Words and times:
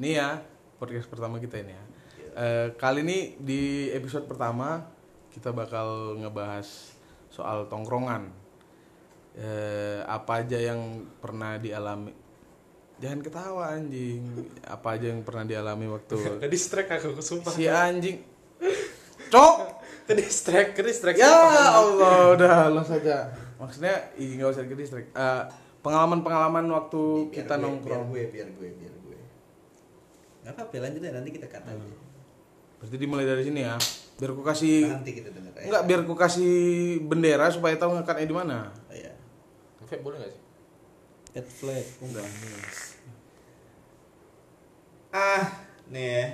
Ini 0.00 0.10
ya 0.16 0.40
podcast 0.80 1.06
pertama 1.08 1.36
kita 1.36 1.60
ini 1.60 1.72
ya. 1.76 1.84
Eh, 2.32 2.68
kali 2.80 3.04
ini 3.04 3.18
di 3.36 3.92
episode 3.92 4.24
pertama 4.24 4.88
kita 5.28 5.52
bakal 5.52 6.16
ngebahas 6.16 6.96
soal 7.28 7.68
tongkrongan. 7.68 8.32
Eh, 9.32 10.00
apa 10.04 10.44
aja 10.44 10.56
yang 10.56 11.04
pernah 11.20 11.56
dialami? 11.56 12.12
Jangan 13.00 13.20
ketawa 13.20 13.64
anjing. 13.76 14.48
Apa 14.64 14.96
aja 14.96 15.12
yang 15.12 15.20
pernah 15.24 15.44
dialami 15.44 15.88
waktu 15.88 16.16
Tadi 16.44 16.56
strike 16.56 16.90
aku 16.96 17.20
sumpah. 17.20 17.52
si 17.52 17.68
anjing. 17.68 18.20
Cok. 19.28 19.56
Tadi 20.08 20.26
strike, 20.26 20.74
tadi 20.74 20.90
strike. 20.90 21.14
Ya 21.14 21.30
Allah, 21.78 22.34
udah 22.34 22.66
lo 22.74 22.82
saja. 22.82 23.30
Maksudnya, 23.54 24.10
nggak 24.18 24.50
usah 24.50 24.66
ke 24.66 24.74
distrik. 24.74 25.06
Eh, 25.14 25.42
pengalaman-pengalaman 25.78 26.66
waktu 26.74 27.30
Biar 27.30 27.46
kita 27.46 27.54
gue, 27.54 27.62
nongkrong. 27.62 28.10
biar 28.10 28.26
gue 28.26 28.34
biar 28.34 28.48
gue 28.50 28.68
biar 28.74 28.91
gue 28.91 28.91
nggak 30.42 30.54
apa-apa 30.58 30.76
lanjut 30.82 31.02
ya 31.02 31.12
nanti 31.14 31.30
kita 31.30 31.46
kata 31.46 31.70
aja. 31.70 31.96
Berarti 32.82 32.96
dimulai 32.98 33.26
dari 33.26 33.42
sini 33.46 33.60
ya. 33.62 33.78
Biar 34.18 34.30
ku 34.34 34.42
kasih 34.42 34.90
nanti 34.90 35.10
kita 35.14 35.30
dengar 35.30 35.54
aja. 35.54 35.66
Enggak, 35.66 35.82
biar 35.86 36.00
ku 36.02 36.14
kasih 36.18 36.54
bendera 37.06 37.46
supaya 37.50 37.78
tahu 37.78 37.94
ngekatnya 37.98 38.26
di 38.26 38.36
mana. 38.36 38.58
oh, 38.90 38.96
ya 38.96 39.12
Vape 39.82 40.02
boleh 40.02 40.18
gak 40.18 40.32
sih? 40.34 40.42
red 41.32 41.48
flag 41.48 41.86
enggak 42.04 42.28
ah 45.12 45.44
nih 45.92 46.08
ya. 46.08 46.24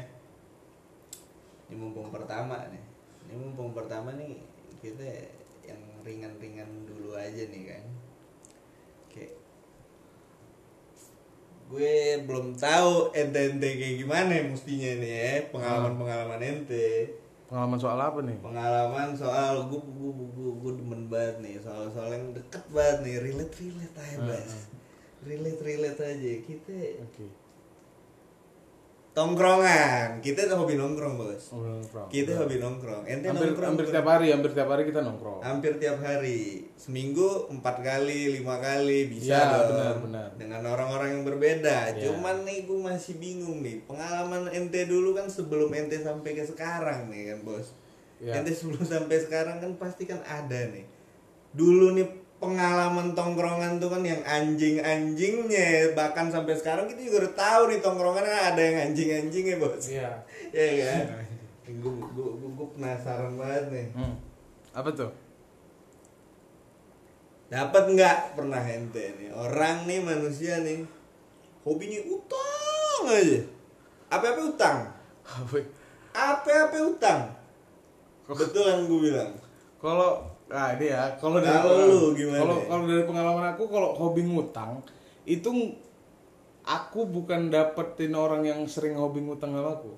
Ini 1.69 1.75
mumpung 1.77 2.15
pertama 2.15 2.63
nih. 2.71 2.85
Ini 3.27 3.35
mumpung 3.35 3.75
pertama 3.75 4.15
nih 4.15 4.39
kita 4.79 5.05
yang 5.67 5.83
ringan-ringan 6.07 6.87
dulu 6.87 7.19
aja 7.19 7.43
nih 7.51 7.63
kan. 7.75 7.85
Kayak 9.11 9.35
gue 11.69 12.25
belum 12.25 12.57
tahu 12.57 13.13
ente-ente 13.13 13.69
kayak 13.77 13.97
gimana 14.01 14.33
mestinya 14.49 14.91
nih 15.05 15.13
ya. 15.13 15.33
Pengalaman-pengalaman 15.53 16.41
ente 16.41 17.13
Pengalaman 17.49 17.81
soal 17.81 17.97
apa 17.97 18.21
nih? 18.21 18.37
pengalaman 18.45 19.17
soal 19.17 19.73
gue 19.73 19.81
gue 19.81 20.13
gue 20.37 20.51
gue 20.61 20.73
demen 20.81 21.09
banget 21.09 21.37
nih. 21.41 21.57
Soal 21.61 21.89
soal 21.89 22.13
yang 22.13 22.37
deket 22.37 22.65
banget 22.69 22.99
nih. 23.05 23.17
Relate 23.25 23.55
relate 23.57 23.97
aja 23.97 24.17
bas. 24.21 24.53
relate 25.25 25.61
relate 25.65 26.01
aja. 26.05 26.33
Kita 26.45 26.77
Oke. 27.09 27.25
Tongkrongan 29.19 30.23
kita 30.23 30.47
tuh 30.47 30.55
hobi 30.63 30.79
nongkrong 30.79 31.19
bos. 31.19 31.51
Oh, 31.51 31.67
nongkrong. 31.67 32.07
kita 32.07 32.39
hobi 32.39 32.63
nongkrong. 32.63 33.03
Ente 33.03 33.27
hampir, 33.27 33.51
nongkrong 33.51 33.69
hampir 33.75 33.87
tiap 33.91 34.07
hari, 34.07 34.27
hampir 34.31 34.53
tiap 34.55 34.71
hari 34.71 34.83
kita 34.87 35.01
nongkrong. 35.03 35.43
hampir 35.43 35.73
tiap 35.83 35.99
hari. 35.99 36.71
Seminggu 36.79 37.51
empat 37.51 37.83
kali 37.83 38.39
lima 38.39 38.63
kali 38.63 39.11
bisa 39.11 39.35
Ya, 39.35 39.43
dong. 39.51 39.75
benar, 39.75 39.95
benar. 39.99 40.29
dengan 40.39 40.63
orang-orang 40.71 41.19
yang 41.19 41.25
berbeda. 41.27 41.99
Ya. 41.99 42.15
cuman 42.15 42.47
nih 42.47 42.63
gue 42.71 42.79
masih 42.79 43.19
bingung 43.19 43.59
nih. 43.67 43.83
Pengalaman 43.91 44.55
ente 44.55 44.87
dulu 44.87 45.19
kan 45.19 45.27
sebelum 45.27 45.75
ente 45.75 45.99
sampai 45.99 46.39
ke 46.39 46.47
sekarang 46.47 47.11
nih 47.11 47.35
kan 47.35 47.39
bos? 47.43 47.75
Ya. 48.23 48.39
ente 48.39 48.55
sebelum 48.55 48.87
sampai 48.87 49.19
sekarang 49.19 49.59
kan 49.59 49.75
pasti 49.83 50.07
kan 50.07 50.23
ada 50.23 50.71
nih. 50.71 50.87
Dulu 51.51 51.99
nih 51.99 52.07
pengalaman 52.39 53.19
tongkrongan 53.19 53.83
tuh 53.83 53.91
kan 53.91 54.03
yang 54.03 54.23
anjing-anjingnya 54.23 55.91
bahkan 55.93 56.31
sampai 56.31 56.55
sekarang 56.55 56.87
kita 56.87 57.03
juga 57.03 57.27
udah 57.27 57.35
tahu 57.35 57.63
nih 57.67 57.79
tongkrongan 57.83 58.23
kan 58.23 58.55
ada 58.55 58.63
yang 58.63 58.79
anjing-anjingnya 58.91 59.59
bos 59.59 59.91
Iya. 59.91 60.11
ya 60.55 60.95
kan 61.67 61.75
gue 61.75 61.93
gue 62.15 62.29
gue 62.33 62.69
penasaran 62.79 63.35
banget 63.35 63.65
nih 63.69 63.87
Hmm. 63.93 64.15
Apa 64.71 64.95
tuh? 64.95 65.11
Dapat 67.49 67.85
nggak 67.97 68.19
pernah 68.37 68.61
ente 68.61 69.17
nih 69.17 69.33
orang 69.33 69.89
nih 69.89 70.05
manusia 70.05 70.61
nih 70.61 70.85
hobinya 71.65 72.01
utang 72.07 73.03
aja. 73.09 73.41
Apa-apa 74.09 74.41
utang. 74.47 74.79
Apa? 75.25 75.57
Apa-apa 76.13 76.79
utang. 76.87 77.21
Betul 78.29 78.63
kan 78.63 78.79
gue 78.85 79.01
bilang. 79.01 79.33
Kalau 79.81 80.28
nah 80.49 80.73
ini 80.73 80.89
ya, 80.89 81.13
kalau 81.17 81.39
dari 81.39 81.53
Kalau 81.53 81.69
pengalaman- 81.69 81.93
lu 81.93 82.03
gimana? 82.17 82.39
Kalau 82.41 82.57
kalau 82.65 82.85
dari 82.85 83.05
pengalaman 83.05 83.47
aku 83.53 83.65
kalau 83.69 83.91
hobi 83.93 84.23
ngutang 84.25 84.81
itu 85.29 85.51
aku 86.65 87.01
bukan 87.05 87.49
dapetin 87.49 88.13
orang 88.13 88.43
yang 88.43 88.61
sering 88.65 88.97
hobi 88.97 89.21
ngutang 89.21 89.53
sama 89.53 89.77
aku. 89.77 89.93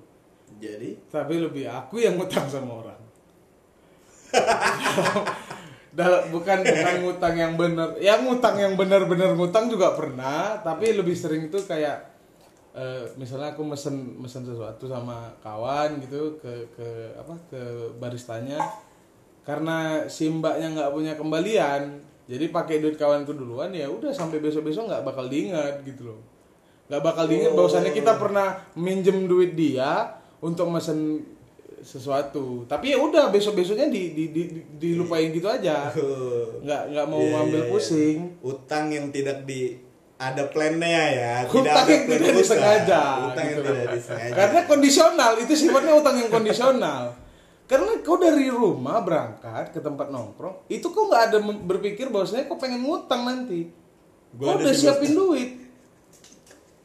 Jadi? 0.59 0.99
Tapi 1.07 1.35
lebih 1.39 1.65
aku 1.65 1.99
yang 1.99 2.19
ngutang 2.19 2.47
sama 2.47 2.83
orang. 2.83 2.99
Dal- 5.91 6.31
bukan 6.31 6.63
bukan 6.63 6.95
ngutang 7.03 7.35
yang 7.35 7.53
bener. 7.55 7.99
Ya 7.99 8.15
ngutang 8.15 8.55
yang 8.55 8.79
bener-bener 8.79 9.35
ngutang 9.35 9.67
juga 9.67 9.91
pernah 9.91 10.55
tapi 10.59 10.95
lebih 10.95 11.11
sering 11.11 11.51
itu 11.51 11.59
kayak 11.63 11.99
eh, 12.71 13.11
misalnya 13.19 13.51
aku 13.51 13.63
mesen 13.63 14.15
mesen 14.15 14.47
sesuatu 14.47 14.87
sama 14.87 15.35
kawan 15.43 15.99
gitu 15.99 16.39
ke 16.39 16.71
ke 16.71 16.87
apa 17.19 17.35
ke 17.51 17.61
baristanya 17.99 18.55
karena 19.41 19.77
si 20.05 20.27
mbaknya 20.27 20.67
nggak 20.71 20.91
punya 20.91 21.13
kembalian 21.13 21.97
jadi 22.25 22.47
pakai 22.47 22.77
duit 22.77 22.95
kawanku 22.95 23.31
duluan 23.31 23.69
ya 23.69 23.85
udah 23.85 24.09
sampai 24.09 24.37
besok 24.37 24.63
besok 24.63 24.85
nggak 24.85 25.01
bakal 25.01 25.25
diingat 25.25 25.81
gitu 25.81 26.07
loh 26.07 26.19
nggak 26.87 27.01
bakal 27.01 27.25
diingat 27.25 27.51
bahwasannya 27.51 27.91
kita 27.91 28.15
pernah 28.15 28.47
minjem 28.73 29.25
duit 29.25 29.53
dia 29.53 30.13
untuk 30.39 30.67
mesen 30.67 31.25
sesuatu 31.81 32.63
tapi 32.65 32.93
ya 32.93 32.97
udah 32.97 33.27
besok 33.27 33.57
besoknya 33.57 33.87
di, 33.87 34.11
di, 34.11 34.23
di, 34.29 34.41
di- 34.47 34.65
dilupain 34.77 35.29
gitu 35.29 35.47
aja 35.47 35.89
nggak 36.63 36.81
nggak 36.87 37.05
mau 37.07 37.17
Iya, 37.19 37.31
ngambil 37.35 37.57
iya, 37.57 37.65
iya. 37.65 37.71
pusing 37.73 38.17
utang 38.39 38.85
yang 38.87 39.09
tidak 39.09 39.43
di 39.43 39.81
ada 40.15 40.45
plannya 40.45 41.01
ya. 41.09 41.33
utang 41.43 41.65
yang 41.81 42.05
plan 42.05 42.19
tidak 42.21 42.35
disengaja 42.37 43.01
Utang 43.25 43.41
yang 43.41 43.57
gitu 43.57 43.61
tidak 43.65 43.81
loh. 43.81 43.93
disengaja. 43.97 44.33
karena 44.37 44.59
kondisional 44.63 45.31
itu 45.35 45.53
sifatnya 45.55 45.93
utang 45.95 46.15
yang 46.15 46.29
kondisional 46.29 47.03
karena 47.71 48.03
kau 48.03 48.19
dari 48.19 48.51
rumah 48.51 48.99
berangkat 48.99 49.71
ke 49.71 49.79
tempat 49.79 50.11
nongkrong 50.11 50.67
itu 50.67 50.91
kau 50.91 51.07
nggak 51.07 51.23
ada 51.31 51.37
berpikir 51.39 52.11
bahwasanya 52.11 52.51
kau 52.51 52.59
pengen 52.59 52.83
ngutang 52.83 53.23
nanti. 53.23 53.71
Gua 54.35 54.51
kau 54.51 54.59
ada 54.59 54.67
udah 54.67 54.75
siapin 54.75 55.15
duit. 55.15 55.49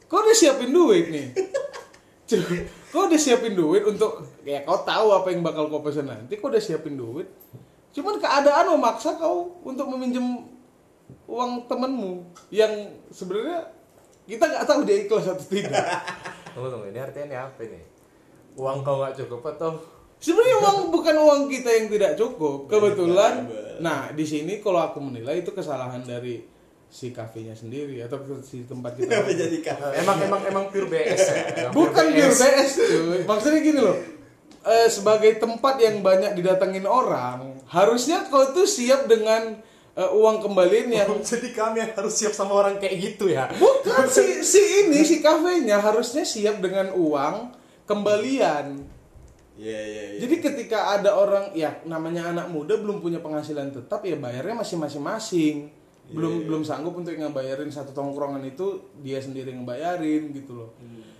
Kau 0.07 0.23
udah 0.23 0.31
siapin 0.31 0.71
duit 0.71 1.11
nih. 1.11 1.27
Kau 2.91 3.07
udah 3.07 3.19
siapin 3.19 3.55
duit 3.55 3.83
untuk 3.83 4.23
ya 4.47 4.63
kau 4.63 4.83
tahu 4.83 5.15
apa 5.15 5.31
yang 5.31 5.43
bakal 5.43 5.67
kau 5.71 5.83
pesen 5.83 6.07
nanti 6.07 6.39
kau 6.39 6.47
udah 6.47 6.59
siapin 6.59 6.95
duit. 6.95 7.27
Cuman 7.91 8.19
keadaan 8.19 8.71
memaksa 8.71 9.19
kau 9.19 9.59
untuk 9.63 9.91
meminjam 9.91 10.47
uang 11.27 11.67
temenmu 11.67 12.27
yang 12.51 12.95
sebenarnya 13.11 13.71
kita 14.23 14.43
nggak 14.43 14.65
tahu 14.67 14.79
dia 14.87 15.03
ikhlas 15.03 15.27
atau 15.27 15.47
tidak. 15.51 15.83
Tunggu 16.55 16.67
tunggu, 16.67 16.87
ini 16.91 16.99
artinya 16.99 17.47
apa 17.47 17.63
nih? 17.63 17.83
Uang 18.55 18.83
kau 18.83 19.03
nggak 19.03 19.19
cukup 19.23 19.55
atau 19.55 19.96
sebenarnya 20.17 20.57
uang 20.61 20.77
bukan 20.89 21.15
uang 21.15 21.41
kita 21.47 21.69
yang 21.71 21.87
tidak 21.87 22.11
cukup 22.17 22.65
kebetulan 22.65 23.45
Bener. 23.45 23.77
nah 23.79 23.99
di 24.09 24.25
sini 24.25 24.59
kalau 24.59 24.81
aku 24.81 24.97
menilai 24.97 25.41
itu 25.41 25.53
kesalahan 25.53 26.01
dari 26.01 26.41
si 26.87 27.11
kafenya 27.11 27.51
sendiri 27.51 27.99
atau 27.99 28.15
si 28.39 28.63
tempat 28.63 28.95
kita 28.95 29.11
Kenapa 29.11 29.31
jadi 29.35 29.57
kafe? 29.59 29.83
emang 29.99 30.17
emang 30.23 30.41
emang 30.47 30.65
pure 30.71 30.87
BS 30.87 31.19
ya? 31.19 31.35
Emang 31.67 31.73
Bukan 31.75 32.05
pure 32.15 32.31
BS 32.31 32.69
cuy. 32.79 33.19
Maksudnya 33.27 33.59
gini 33.59 33.79
loh. 33.83 33.97
Eh, 34.63 34.87
sebagai 34.87 35.35
tempat 35.35 35.79
yang 35.79 35.99
banyak 35.99 36.35
didatengin 36.35 36.87
orang, 36.87 37.59
harusnya 37.67 38.23
kau 38.27 38.51
tuh 38.51 38.63
siap 38.63 39.03
dengan 39.03 39.59
eh, 39.95 40.11
uang 40.15 40.39
kembalian 40.39 40.87
yang 40.87 41.11
Jadi 41.19 41.51
kami 41.51 41.83
yang 41.83 41.91
harus 41.91 42.15
siap 42.15 42.31
sama 42.31 42.55
orang 42.55 42.79
kayak 42.79 42.95
gitu 42.99 43.31
ya? 43.31 43.51
bukan 43.51 44.07
si 44.07 44.39
si 44.43 44.87
ini 44.87 45.03
si 45.03 45.19
kafenya 45.19 45.83
harusnya 45.83 46.23
siap 46.23 46.63
dengan 46.63 46.95
uang 46.95 47.51
kembalian. 47.83 48.79
Iya 49.57 49.81
iya 49.81 50.03
iya. 50.13 50.19
Jadi 50.21 50.35
ketika 50.37 51.01
ada 51.01 51.17
orang 51.17 51.49
ya 51.57 51.81
namanya 51.89 52.29
anak 52.29 52.47
muda 52.53 52.77
belum 52.77 53.01
punya 53.01 53.19
penghasilan 53.19 53.73
tetap 53.73 54.05
ya 54.05 54.15
bayarnya 54.15 54.53
masih 54.53 54.77
masing-masing. 54.77 55.73
Belum 56.07 56.47
belum 56.47 56.63
sanggup 56.63 56.95
untuk 56.95 57.11
ngebayarin 57.11 57.67
satu 57.67 57.91
tongkrongan 57.91 58.39
itu 58.47 58.79
dia 59.03 59.19
sendiri 59.19 59.51
ngebayarin 59.51 60.31
gitu 60.31 60.55
loh. 60.55 60.69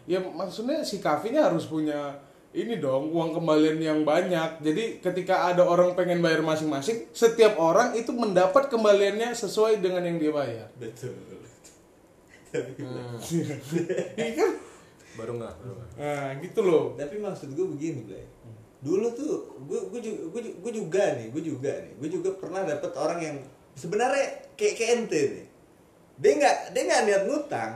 Ya 0.07 0.23
maksudnya 0.23 0.85
si 0.85 1.03
kafenya 1.03 1.51
harus 1.51 1.67
punya 1.67 2.23
ini 2.55 2.79
dong 2.79 3.11
uang 3.11 3.35
kembalian 3.35 3.77
yang 3.81 3.99
banyak. 4.07 4.63
Jadi 4.63 5.03
ketika 5.03 5.51
ada 5.51 5.67
orang 5.67 5.93
pengen 5.93 6.23
bayar 6.23 6.39
masing-masing, 6.39 7.11
setiap 7.11 7.59
orang 7.59 7.93
itu 7.99 8.15
mendapat 8.15 8.71
kembaliannya 8.71 9.35
sesuai 9.35 9.83
dengan 9.83 10.05
yang 10.07 10.17
dia 10.17 10.31
bayar. 10.31 10.67
betul. 12.63 12.95
Iya 14.17 14.31
kan? 14.39 14.51
Baru 14.55 14.55
nggak? 14.55 14.76
Baru 15.17 15.31
nggak? 15.35 15.55
Nah, 15.95 16.29
gitu 16.37 16.59
loh. 16.61 16.83
Tapi 16.93 17.17
maksud 17.17 17.49
gue 17.51 17.67
begini, 17.67 18.01
Blay. 18.03 18.25
Dulu 18.77 19.09
tuh 19.11 19.33
gue 19.65 19.79
gue 19.89 19.99
juga 19.99 20.21
gue, 20.29 20.41
ju- 20.43 20.57
gue 20.59 20.71
juga 20.75 21.03
nih, 21.13 21.27
gue 21.27 21.43
juga 21.43 21.71
nih. 21.75 21.93
Gue 21.97 22.09
juga 22.11 22.29
pernah 22.33 22.61
dapet 22.61 22.91
orang 22.93 23.19
yang 23.19 23.37
sebenarnya 23.73 24.25
kayak 24.53 24.73
kayak 24.75 24.91
ente 24.95 25.21
nih. 25.33 25.45
Dia 26.15 26.31
nggak 26.35 26.55
dia 26.71 26.81
nggak 26.83 27.01
niat 27.03 27.23
ngutang. 27.25 27.73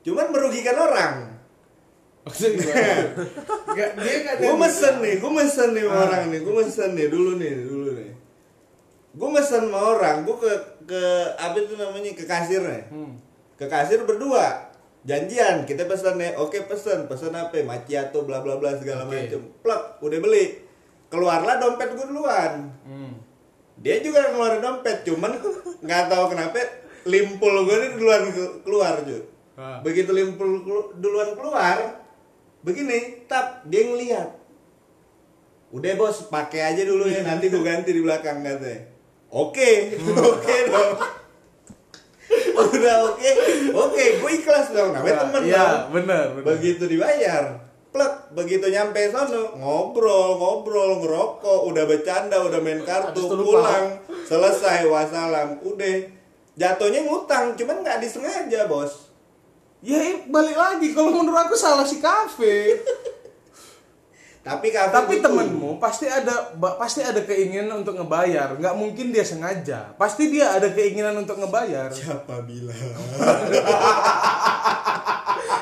Cuman 0.00 0.26
merugikan 0.28 0.76
orang. 0.76 1.14
Maksudnya 2.20 2.68
dia 3.96 4.16
gue 4.36 4.54
mesen 4.54 4.94
nih, 4.98 5.14
gue 5.16 5.32
mesen 5.32 5.68
nih 5.72 5.82
sama 5.82 5.94
Ah. 5.94 6.02
orang 6.04 6.22
nih, 6.28 6.40
gue 6.40 6.54
mesen 6.54 6.90
nih 6.92 7.06
dulu 7.08 7.30
nih, 7.36 7.52
dulu 7.64 7.88
nih. 7.92 8.10
Gue 9.10 9.28
mesen 9.30 9.62
sama 9.64 9.80
orang, 9.90 10.16
gue 10.22 10.36
ke 10.36 10.52
ke 10.84 11.02
apa 11.34 11.56
itu 11.56 11.74
namanya 11.74 12.10
ke 12.12 12.24
kasirnya, 12.24 12.82
Hmm. 12.88 13.14
ke 13.54 13.64
kasir 13.64 14.04
berdua. 14.04 14.69
Janjian 15.02 15.64
kita 15.64 15.84
pesan 15.84 16.16
ya. 16.16 16.36
Oke 16.36 16.62
pesan. 16.62 17.06
Pesan 17.06 17.32
apa 17.32 17.56
macchiato 17.60 18.22
bla 18.22 18.40
bla 18.40 18.56
bla 18.56 18.74
segala 18.74 19.04
Oke. 19.04 19.16
macem. 19.16 19.40
Plak 19.60 19.98
udah 19.98 20.18
beli. 20.18 20.44
Keluarlah 21.06 21.56
dompet 21.56 21.90
gue 21.90 22.06
duluan. 22.06 22.70
Hmm. 22.82 23.12
dia 23.76 23.96
juga 23.98 24.28
ngeluarin 24.28 24.60
dompet 24.60 25.02
cuman 25.02 25.40
nggak 25.84 26.04
tahu 26.06 26.24
kenapa 26.28 26.60
limpul 27.02 27.64
gue 27.64 27.72
ini 27.74 27.88
duluan 27.96 28.28
ke- 28.28 28.60
keluar 28.60 29.00
cuy 29.00 29.24
Ah. 29.56 29.80
begitu 29.80 30.12
limpul 30.12 30.60
duluan 30.96 31.32
keluar 31.32 31.76
begini 32.60 33.24
tap 33.24 33.64
dia 33.64 33.82
ngeliat. 33.82 34.28
Udah 35.70 35.92
bos 35.94 36.28
pakai 36.28 36.60
aja 36.66 36.82
dulu 36.82 37.04
ya 37.04 37.22
nanti 37.22 37.48
gue 37.48 37.60
ganti 37.60 37.90
di 37.90 38.00
belakang 38.00 38.40
katanya. 38.40 38.84
Oke 39.30 39.96
oke 40.28 40.56
dong 40.66 40.92
udah 42.62 42.96
oke. 43.06 43.30
Oke 43.72 44.04
gue 44.16 44.30
ikhlas 44.34 44.70
dong. 44.70 44.90
Namanya 44.90 45.16
temen 45.22 45.40
Iya, 45.42 45.58
dong. 45.58 45.82
benar, 45.94 46.24
benar. 46.32 46.44
begitu 46.46 46.84
dibayar 46.84 47.44
plek 47.90 48.30
begitu 48.30 48.70
nyampe 48.70 49.02
sono 49.10 49.58
ngobrol 49.58 50.38
ngobrol 50.38 51.02
ngerokok 51.02 51.66
udah 51.66 51.84
bercanda 51.84 52.38
udah 52.38 52.58
main 52.58 52.78
kartu 52.80 53.26
pulang. 53.26 53.98
Selesai 54.22 54.86
wassalam 54.86 55.58
udah. 55.60 55.98
Jatuhnya 56.54 57.02
ngutang 57.02 57.54
cuman 57.54 57.80
nggak 57.80 57.98
disengaja 57.98 58.66
bos. 58.66 59.10
Ya 59.80 59.96
i- 59.96 60.22
balik 60.24 60.54
lagi. 60.54 60.92
Kalau 60.92 61.10
menurut 61.10 61.40
aku 61.40 61.56
salah 61.56 61.82
si 61.82 61.98
kafe. 61.98 62.78
Tapi 64.40 64.72
kafe 64.72 64.88
Tapi 64.88 65.14
butuh. 65.20 65.24
temenmu 65.28 65.70
pasti 65.76 66.08
ada 66.08 66.56
pasti 66.80 67.04
ada 67.04 67.20
keinginan 67.20 67.84
untuk 67.84 68.00
ngebayar. 68.00 68.56
Nggak 68.56 68.72
mungkin 68.72 69.12
dia 69.12 69.20
sengaja. 69.20 69.92
Pasti 70.00 70.32
dia 70.32 70.56
ada 70.56 70.72
keinginan 70.72 71.12
untuk 71.20 71.36
ngebayar. 71.36 71.92
siapa 71.92 72.40
bilang 72.48 72.72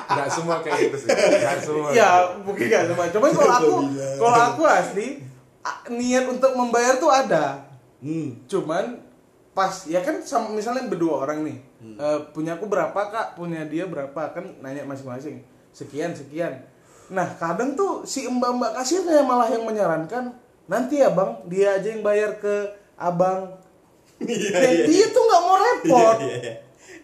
Nggak 0.08 0.28
semua 0.30 0.56
kayak 0.62 0.78
gitu 0.88 0.96
sih. 1.04 1.08
Nggak 1.10 1.58
semua. 1.62 1.88
Ya 1.90 2.08
mungkin 2.40 2.64
nggak 2.70 2.84
semua. 2.86 3.04
Cuman 3.10 3.30
kalau 3.38 3.52
aku 3.52 3.72
kalau 4.18 4.40
aku 4.54 4.62
asli 4.64 5.08
niat 5.90 6.24
untuk 6.30 6.52
membayar 6.54 6.96
tuh 6.96 7.10
ada. 7.10 7.66
hmm. 8.00 8.46
Cuman 8.46 9.04
pas 9.52 9.74
ya 9.90 9.98
kan 10.06 10.22
sama 10.22 10.54
misalnya 10.54 10.86
berdua 10.86 11.26
orang 11.26 11.42
nih 11.42 11.58
Eh, 11.78 12.18
punya 12.34 12.58
aku 12.58 12.66
berapa 12.66 12.94
kak 12.94 13.38
punya 13.38 13.62
dia 13.66 13.86
berapa 13.86 14.34
kan 14.34 14.42
nanya 14.58 14.82
masing-masing 14.82 15.42
sekian 15.70 16.10
sekian 16.10 16.58
nah 17.08 17.28
kadang 17.34 17.72
tuh 17.72 18.04
si 18.04 18.24
mbak 18.24 18.52
mbak 18.54 18.72
kasirnya 18.74 19.22
malah 19.22 19.48
yang 19.48 19.64
menyarankan 19.64 20.32
nanti 20.64 21.00
ya 21.00 21.08
bang 21.08 21.30
dia 21.46 21.76
aja 21.76 21.88
yang 21.88 22.02
bayar 22.02 22.36
ke 22.36 22.54
abang 22.94 23.56
Iya, 24.18 24.50
Dan 24.50 24.72
iya. 24.74 24.84
dia 24.84 25.04
tuh 25.08 25.22
nggak 25.22 25.42
mau 25.42 25.56
repot 25.56 26.16
Iya, 26.18 26.36
iya. 26.42 26.54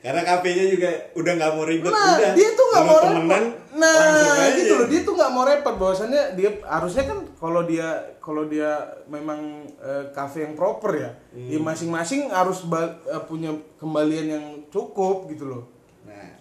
Karena 0.02 0.20
kafenya 0.20 0.66
juga 0.66 0.90
udah 1.14 1.32
nggak 1.32 1.52
mau 1.54 1.64
ribet 1.64 1.88
nah 1.88 2.12
udah. 2.12 2.32
dia 2.34 2.48
tuh 2.52 2.66
nggak 2.68 2.84
mau 2.84 2.98
repot 3.00 3.44
nah 3.74 4.46
gitu 4.52 4.72
loh 4.74 4.86
dia 4.86 5.00
tuh 5.00 5.14
nggak 5.14 5.32
mau 5.32 5.44
repot 5.46 5.74
bahwasannya 5.74 6.22
dia 6.34 6.50
harusnya 6.62 7.04
kan 7.06 7.18
kalau 7.34 7.62
dia 7.62 7.88
kalau 8.18 8.44
dia 8.44 8.70
memang 9.06 9.40
eh, 9.78 10.04
kafe 10.10 10.42
yang 10.42 10.54
proper 10.54 10.92
ya 10.94 11.10
Hmm. 11.32 11.48
ya 11.48 11.58
masing-masing 11.58 12.28
harus 12.28 12.62
eh, 12.68 13.22
punya 13.24 13.50
kembalian 13.74 14.26
yang 14.28 14.44
cukup 14.68 15.26
gitu 15.26 15.46
loh 15.46 15.62
Nah, 16.02 16.36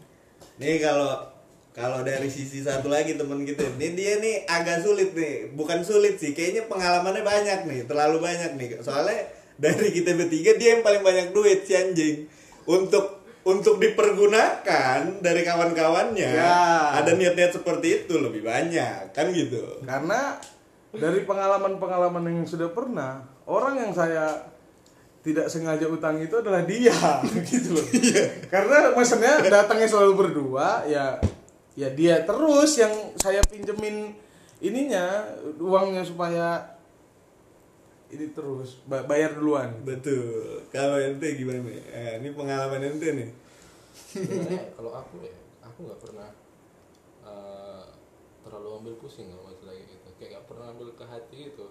nih 0.57 0.77
kalau 0.77 1.32
kalau 1.73 2.05
dari 2.05 2.29
sisi 2.29 2.61
satu 2.61 2.85
lagi 2.85 3.17
temen 3.17 3.41
kita, 3.41 3.65
ini 3.81 3.97
dia 3.97 4.21
nih 4.21 4.45
agak 4.45 4.85
sulit 4.85 5.17
nih, 5.17 5.57
bukan 5.57 5.81
sulit 5.81 6.21
sih, 6.21 6.37
kayaknya 6.37 6.69
pengalamannya 6.69 7.25
banyak 7.25 7.59
nih, 7.65 7.79
terlalu 7.89 8.21
banyak 8.21 8.53
nih. 8.61 8.77
Soalnya 8.85 9.25
dari 9.57 9.89
kita 9.89 10.13
bertiga 10.13 10.53
dia 10.53 10.77
yang 10.77 10.85
paling 10.85 11.01
banyak 11.01 11.33
duit 11.33 11.65
si 11.65 11.73
anjing 11.73 12.29
untuk 12.69 13.25
untuk 13.43 13.81
dipergunakan 13.81 15.19
dari 15.19 15.41
kawan-kawannya. 15.41 16.29
Ya. 16.29 16.93
Ada 17.01 17.17
niat-niat 17.17 17.57
seperti 17.57 18.05
itu 18.05 18.21
lebih 18.21 18.45
banyak, 18.45 19.09
kan 19.09 19.33
gitu. 19.33 19.81
karena 19.83 20.37
dari 20.93 21.25
pengalaman-pengalaman 21.25 22.21
yang 22.29 22.45
sudah 22.45 22.69
pernah 22.69 23.25
orang 23.49 23.81
yang 23.81 23.91
saya 23.97 24.45
tidak 25.25 25.49
sengaja 25.49 25.89
utang 25.89 26.21
itu 26.21 26.35
adalah 26.37 26.61
dia 26.67 26.93
gitu 27.49 27.79
loh 27.79 27.85
karena 28.51 28.91
maksudnya 28.93 29.41
datangnya 29.41 29.87
selalu 29.89 30.13
berdua 30.13 30.83
ya 30.85 31.17
ya 31.73 31.89
dia 31.89 32.21
terus 32.21 32.77
yang 32.77 32.93
saya 33.17 33.41
pinjemin 33.41 34.13
ininya 34.61 35.25
uangnya 35.57 36.05
supaya 36.05 36.77
ini 38.13 38.29
terus 38.29 38.77
ba- 38.85 39.01
bayar 39.03 39.33
duluan 39.33 39.73
Betul. 39.81 40.69
Kalau 40.69 41.01
ente 41.01 41.33
gimana 41.33 41.65
nih? 41.65 41.81
Eh, 41.89 42.11
ini 42.21 42.29
pengalaman 42.29 42.77
ente 42.85 43.09
nih. 43.09 43.29
Sebenarnya 43.89 44.69
kalau 44.77 44.93
aku 44.93 45.25
ya, 45.25 45.33
aku 45.65 45.89
nggak 45.89 45.97
pernah 46.01 46.29
eh, 47.25 47.85
terlalu 48.45 48.69
ambil 48.77 48.93
pusing 49.01 49.33
kalau 49.33 49.49
masalah 49.49 49.73
kayak 49.73 49.89
gitu. 49.97 50.07
Kayak 50.21 50.29
nggak 50.37 50.45
pernah 50.45 50.65
ambil 50.69 50.87
ke 50.93 51.05
hati 51.09 51.37
gitu. 51.49 51.65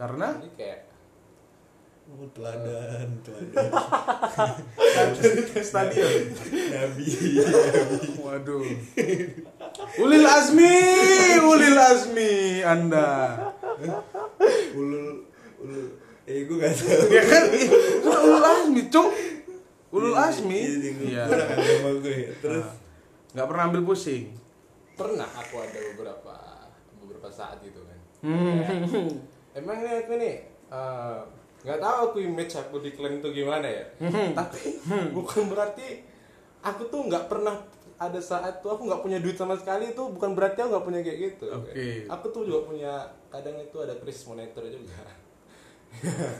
karena 0.00 0.26
Jadi 0.40 0.50
kayak 0.56 0.80
Oh, 2.10 2.26
teladan, 2.34 3.08
teladan. 3.22 3.70
stadion. 5.70 6.34
Nabi. 6.74 7.06
waduh. 8.18 8.62
Ulil 10.02 10.26
azmi 10.26 10.76
ulil 11.40 11.78
azmi 11.78 12.60
anda. 12.66 13.38
Ulul 14.74 15.30
ulul. 15.62 15.86
Eh 16.26 16.42
gue 16.46 16.56
gak 16.58 16.74
tahu. 16.74 17.06
Ya 17.10 17.22
kan? 17.22 17.44
Ulul 18.02 18.44
azmi 18.44 18.82
cuk. 18.90 19.08
Ulul 19.92 20.16
azmi. 20.18 20.58
iya 20.58 20.90
gue 20.98 21.06
iya. 21.06 21.24
kurang 21.28 21.50
agama 21.54 21.90
gue 22.02 22.18
terus? 22.42 22.68
Nggak 23.32 23.46
pernah 23.48 23.64
ambil 23.70 23.82
pusing? 23.86 24.24
Pernah 24.98 25.28
aku 25.38 25.54
ada 25.62 25.78
beberapa 25.94 26.36
beberapa 26.98 27.28
saat 27.32 27.62
gitu 27.62 27.80
kan. 27.86 27.98
Hmm. 28.26 28.58
Emang 29.56 29.78
nih 29.80 30.04
aku 30.04 30.12
nih 30.20 30.34
eh, 30.72 31.18
nggak 31.62 31.78
tahu 31.78 31.96
aku 32.04 32.16
image 32.20 32.54
aku 32.54 32.76
di 32.78 32.90
klan 32.90 33.16
itu 33.16 33.28
gimana 33.32 33.64
ya. 33.64 33.84
Hmm. 33.98 34.34
Tapi 34.34 34.82
bukan 35.10 35.46
berarti 35.46 36.02
aku 36.60 36.86
tuh 36.86 37.06
nggak 37.06 37.26
pernah 37.26 37.54
ada 37.96 38.18
saat 38.18 38.58
tuh 38.58 38.74
aku 38.74 38.82
nggak 38.84 38.98
punya 39.00 39.18
duit 39.18 39.34
sama 39.34 39.54
sekali 39.54 39.90
itu 39.90 40.02
bukan 40.02 40.32
berarti 40.32 40.58
aku 40.58 40.68
nggak 40.70 40.86
punya 40.86 41.00
kayak 41.00 41.18
gitu. 41.22 41.46
Oke. 41.48 42.06
Aku 42.06 42.26
tuh 42.28 42.42
juga 42.44 42.66
punya 42.66 42.92
kadang 43.28 43.54
itu 43.56 43.76
ada 43.78 43.94
kris 43.96 44.26
monitor 44.26 44.62
juga. 44.64 44.98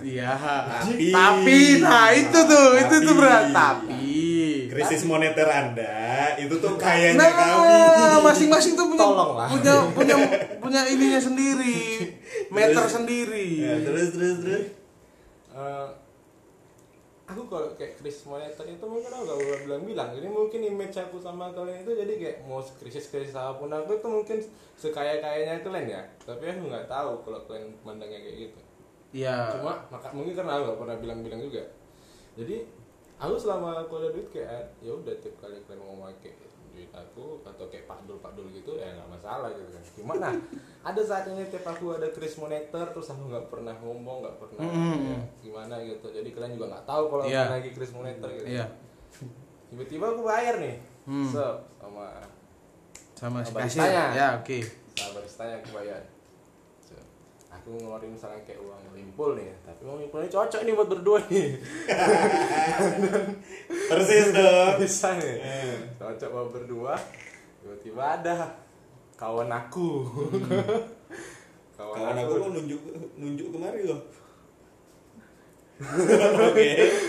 iya 0.03 0.33
Tapi- 0.33 1.13
tapi 1.13 1.61
nah 1.79 2.09
itu 2.09 2.39
tuh 2.43 2.67
itu 2.73 2.95
tuh 2.99 3.13
Tapi- 3.13 3.21
berat 3.21 3.45
tapi 3.53 4.09
krisis 4.73 5.05
moneter 5.05 5.45
anda 5.45 6.33
itu 6.41 6.57
tuh 6.57 6.81
kayaknya 6.81 7.21
nah 7.21 7.29
kami 7.29 7.69
masing-masing 8.25 8.73
tuh 8.73 8.89
punya 8.89 9.05
Tolonglah. 9.05 9.49
punya 9.53 9.75
punya 9.93 10.15
punya 10.57 10.81
ininya 10.89 11.21
sendiri 11.21 12.01
meter 12.57 12.85
sendiri 12.87 13.45
ya, 13.61 13.75
terus 13.85 14.17
terus 14.17 14.37
terus 14.41 14.65
Eh, 15.53 15.89
aku 17.29 17.49
kalau 17.49 17.69
kayak 17.77 18.01
kris 18.01 18.25
monitor 18.29 18.67
itu 18.67 18.85
mungkin 18.85 19.13
aku 19.13 19.23
gak 19.29 19.39
boleh 19.41 19.61
bilang-bilang. 19.69 20.09
Jadi 20.17 20.29
mungkin 20.29 20.61
image 20.65 20.97
aku 20.97 21.17
sama 21.21 21.53
kalian 21.53 21.85
itu 21.85 21.93
jadi 21.93 22.13
kayak 22.19 22.37
mau 22.49 22.61
krisis-krisis 22.61 23.37
apa 23.37 23.57
pun 23.61 23.73
aku 23.73 23.97
itu 23.97 24.09
mungkin 24.09 24.39
sekaya-kayanya 24.81 25.61
kalian 25.61 25.87
ya. 25.89 26.03
Tapi 26.25 26.45
aku 26.49 26.69
nggak 26.69 26.89
tahu 26.89 27.13
kalau 27.25 27.41
kalian 27.49 27.69
mandangnya 27.85 28.21
kayak 28.21 28.49
gitu. 28.49 28.61
Ya 29.13 29.53
cuma 29.53 29.77
maka 29.93 30.09
mungkin 30.17 30.33
karena 30.33 30.57
aku 30.57 30.63
gak 30.73 30.81
pernah 30.81 30.97
bilang-bilang 30.99 31.41
juga. 31.45 31.65
Jadi 32.33 32.65
aku 33.21 33.35
selama 33.37 33.85
aku 33.85 34.01
ada 34.01 34.09
duit 34.11 34.29
kayak 34.33 34.73
ya 34.81 34.93
udah 34.93 35.15
tiap 35.21 35.37
kali 35.39 35.61
kalian 35.69 35.85
mau 35.85 36.09
pakai 36.09 36.33
duit 36.73 36.91
aku 36.91 37.41
atau 37.45 37.65
kayak 37.69 37.85
pakdul 37.85 38.19
pakdul 38.19 38.49
gitu 38.49 38.77
ya 38.77 38.93
nggak 38.97 39.09
masalah 39.09 39.49
gitu 39.53 39.71
kan. 39.71 39.83
Cuma 39.97 40.13
nah 40.19 40.35
ada 40.83 41.03
saatnya 41.05 41.45
tiap 41.47 41.69
aku 41.69 41.97
ada 41.97 42.09
kris 42.11 42.37
monitor 42.37 42.89
terus 42.91 43.09
aku 43.13 43.29
nggak 43.29 43.47
pernah 43.53 43.77
ngomong 43.79 44.25
nggak 44.25 44.37
pernah 44.41 44.65
Mm. 44.67 44.97
kayak 44.99 45.23
gimana 45.41 45.75
gitu. 45.85 46.07
Jadi 46.11 46.29
kalian 46.33 46.53
juga 46.57 46.67
nggak 46.77 46.87
tahu 46.89 47.03
kalau 47.09 47.25
aku 47.25 47.53
lagi 47.57 47.71
kris 47.73 47.93
monitor 47.93 48.29
gitu. 48.33 48.47
Iya. 48.49 48.67
Tiba-tiba 49.73 50.05
aku 50.13 50.21
bayar 50.25 50.57
nih. 50.61 50.77
Hmm. 51.03 51.27
so 51.27 51.43
sama 51.83 52.07
sama 53.19 53.39
baristanya. 53.43 54.15
ya 54.15 54.27
oke. 54.39 54.59
Sama 54.95 55.19
baristanya 55.19 55.59
aku 55.59 55.71
bayar 55.75 56.03
aku 57.63 57.79
ngeluarin 57.79 58.11
misalnya 58.11 58.43
kayak 58.43 58.59
uang 58.59 58.91
limpul 58.91 59.39
nih 59.39 59.55
tapi 59.63 59.87
uang 59.87 60.03
limpulnya 60.03 60.27
cocok 60.35 60.67
nih 60.67 60.75
buat 60.75 60.91
berdua 60.91 61.19
nih. 61.31 61.49
Persis 63.89 64.35
dong 64.35 64.75
bisa 64.83 65.15
nih. 65.15 65.37
Eh. 65.39 65.79
cocok 65.95 66.29
buat 66.35 66.49
berdua 66.51 66.99
tiba-tiba 67.63 68.03
ada 68.19 68.59
kawan 69.15 69.47
aku. 69.47 70.11
Kawan, 71.79 71.95
kawan 71.99 72.19
aku 72.19 72.33
aku 72.35 72.49
nunjuk 72.51 72.81
nunjuk 73.15 73.47
kemari 73.55 73.87
lo 73.87 73.97
oke. 75.83 76.69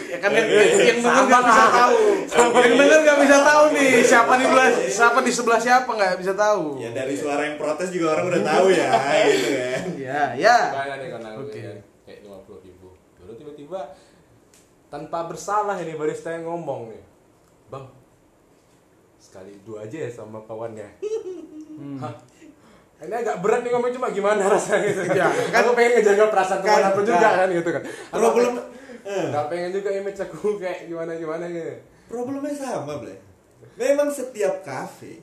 Ya 0.09 0.17
kan 0.17 0.29
yang, 0.33 0.47
yang 0.49 0.99
denger 0.99 1.23
nggak 1.29 1.43
bisa 1.45 1.65
tahu. 1.69 1.97
Yang 2.33 2.75
denger 2.77 2.99
nggak 3.05 3.19
bisa 3.21 3.37
tahu 3.45 3.63
nih 3.77 3.91
siapa 4.01 4.33
di 4.37 4.45
sebelah 4.45 4.69
siapa 4.89 5.19
di 5.21 5.31
sebelah 5.31 5.59
siapa 5.61 5.89
nggak 5.93 6.13
bisa 6.19 6.33
tahu. 6.33 6.63
Ya 6.81 6.89
dari 6.91 7.13
suara 7.13 7.41
yang 7.45 7.57
protes 7.61 7.89
juga 7.93 8.17
orang 8.17 8.25
udah 8.33 8.43
tahu 8.43 8.65
ya 8.73 8.89
gitu 9.29 9.49
kan. 9.53 9.83
Ya 9.97 10.21
ya 10.33 10.57
kawan 10.73 11.23
aku 11.23 11.41
Oke. 11.47 11.59
ya, 11.61 11.73
kayak 12.05 12.19
lima 12.25 12.37
puluh 12.43 12.59
ribu. 12.65 12.87
Lalu 13.21 13.33
tiba-tiba 13.37 13.81
tanpa 14.89 15.19
bersalah 15.25 15.77
ini 15.81 15.93
barista 15.97 16.33
yang 16.33 16.45
ngomong 16.49 16.93
nih 16.93 17.01
bang 17.73 17.85
sekali 19.17 19.57
dua 19.65 19.85
aja 19.89 19.97
ya 19.97 20.09
sama 20.09 20.41
kawannya. 20.45 20.89
Hmm. 21.73 21.97
Hah? 21.97 22.13
Ini 23.03 23.15
agak 23.15 23.36
berat 23.39 23.62
nih 23.62 23.72
ngomong 23.72 23.91
cuma 23.91 24.07
gimana 24.10 24.43
rasanya 24.45 24.83
gitu 24.86 25.01
Ya, 25.13 25.27
kan 25.50 25.62
aku 25.62 25.72
pengen 25.74 25.91
ngejaga 25.98 26.25
perasaan 26.27 26.60
Kan, 26.60 26.67
teman 26.74 26.83
aku 26.88 27.01
juga 27.01 27.19
kan. 27.22 27.33
kan 27.36 27.50
gitu 27.51 27.69
kan 27.69 27.81
Aku 27.83 28.19
Problem 28.22 28.51
pengen- 28.53 28.67
eh, 29.03 29.24
nggak 29.29 29.45
pengen 29.48 29.69
juga 29.72 29.89
image 29.91 30.19
aku 30.22 30.38
kayak 30.62 30.79
gimana 30.86 31.12
gimana 31.13 31.45
gitu 31.45 31.74
problemnya 32.03 32.53
sama, 32.53 32.93
Blay. 32.98 33.17
Memang 33.74 34.07
setiap 34.07 34.62
kafe 34.62 35.17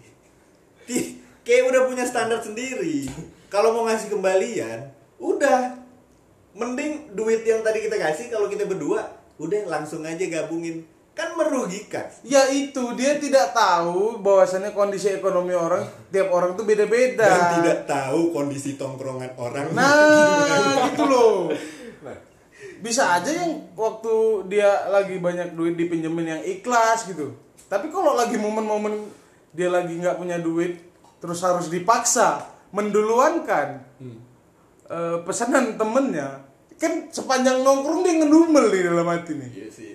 kayak 1.41 1.65
udah 1.67 1.87
punya 1.87 2.03
standar 2.03 2.39
sendiri. 2.39 3.07
Kalau 3.47 3.71
mau 3.73 3.87
ngasih 3.87 4.11
kembalian, 4.11 4.91
udah 5.17 5.79
mending 6.53 7.13
duit 7.13 7.43
yang 7.43 7.63
tadi 7.63 7.79
kita 7.81 7.95
kasih 7.95 8.27
kalau 8.29 8.47
kita 8.47 8.67
berdua 8.67 9.07
udah 9.37 9.67
langsung 9.67 10.03
aja 10.03 10.19
gabungin. 10.23 10.83
Kan 11.21 11.37
merugikan. 11.37 12.09
Ya 12.25 12.49
itu 12.49 12.97
dia 12.97 13.21
tidak 13.21 13.53
tahu 13.53 14.25
bahwasannya 14.25 14.73
kondisi 14.73 15.13
ekonomi 15.13 15.53
orang 15.53 15.85
tiap 16.09 16.33
orang 16.33 16.57
tuh 16.57 16.65
beda-beda. 16.65 17.29
Dan 17.29 17.61
tidak 17.61 17.79
tahu 17.85 18.33
kondisi 18.33 18.81
tongkrongan 18.81 19.37
orang. 19.37 19.69
Nah, 19.77 20.81
gitu 20.89 21.05
loh. 21.05 21.53
nah 22.01 22.17
Bisa 22.81 23.21
aja 23.21 23.29
yang 23.37 23.69
waktu 23.77 24.49
dia 24.49 24.89
lagi 24.89 25.21
banyak 25.21 25.53
duit 25.53 25.77
dipinjemin 25.77 26.41
yang 26.41 26.41
ikhlas 26.41 27.05
gitu. 27.05 27.37
Tapi 27.69 27.93
kalau 27.93 28.17
lagi 28.17 28.41
momen-momen 28.41 29.05
dia 29.53 29.69
lagi 29.69 30.01
nggak 30.01 30.17
punya 30.17 30.41
duit, 30.41 30.81
terus 31.21 31.45
harus 31.45 31.69
dipaksa 31.69 32.49
menduluankan 32.73 33.85
eh, 34.89 35.19
pesanan 35.21 35.77
temennya, 35.77 36.49
kan 36.81 37.13
sepanjang 37.13 37.61
nongkrong 37.61 38.09
dia 38.09 38.25
ngedumel 38.25 38.73
di 38.73 38.81
dalam 38.89 39.05
hati 39.05 39.33
nih. 39.37 39.51
Iya 39.53 39.69
sih. 39.69 39.93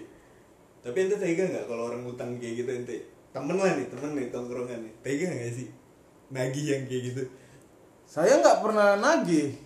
Tapi 0.85 0.97
ente 1.01 1.17
tega 1.17 1.49
nggak 1.49 1.65
kalau 1.65 1.89
orang 1.89 2.05
utang 2.05 2.37
kayak 2.37 2.61
gitu 2.61 2.69
ente? 2.69 3.09
Temen 3.33 3.57
lah 3.57 3.73
nih, 3.73 3.89
temen 3.89 4.13
nih 4.13 4.29
tongkrongan 4.29 4.85
nih. 4.85 4.93
Tega 5.01 5.25
nggak 5.33 5.53
sih? 5.57 5.67
Nagih 6.29 6.65
yang 6.69 6.83
kayak 6.85 7.01
gitu. 7.09 7.21
Saya 8.05 8.37
nggak 8.37 8.61
pernah 8.61 8.93
nagih. 9.01 9.57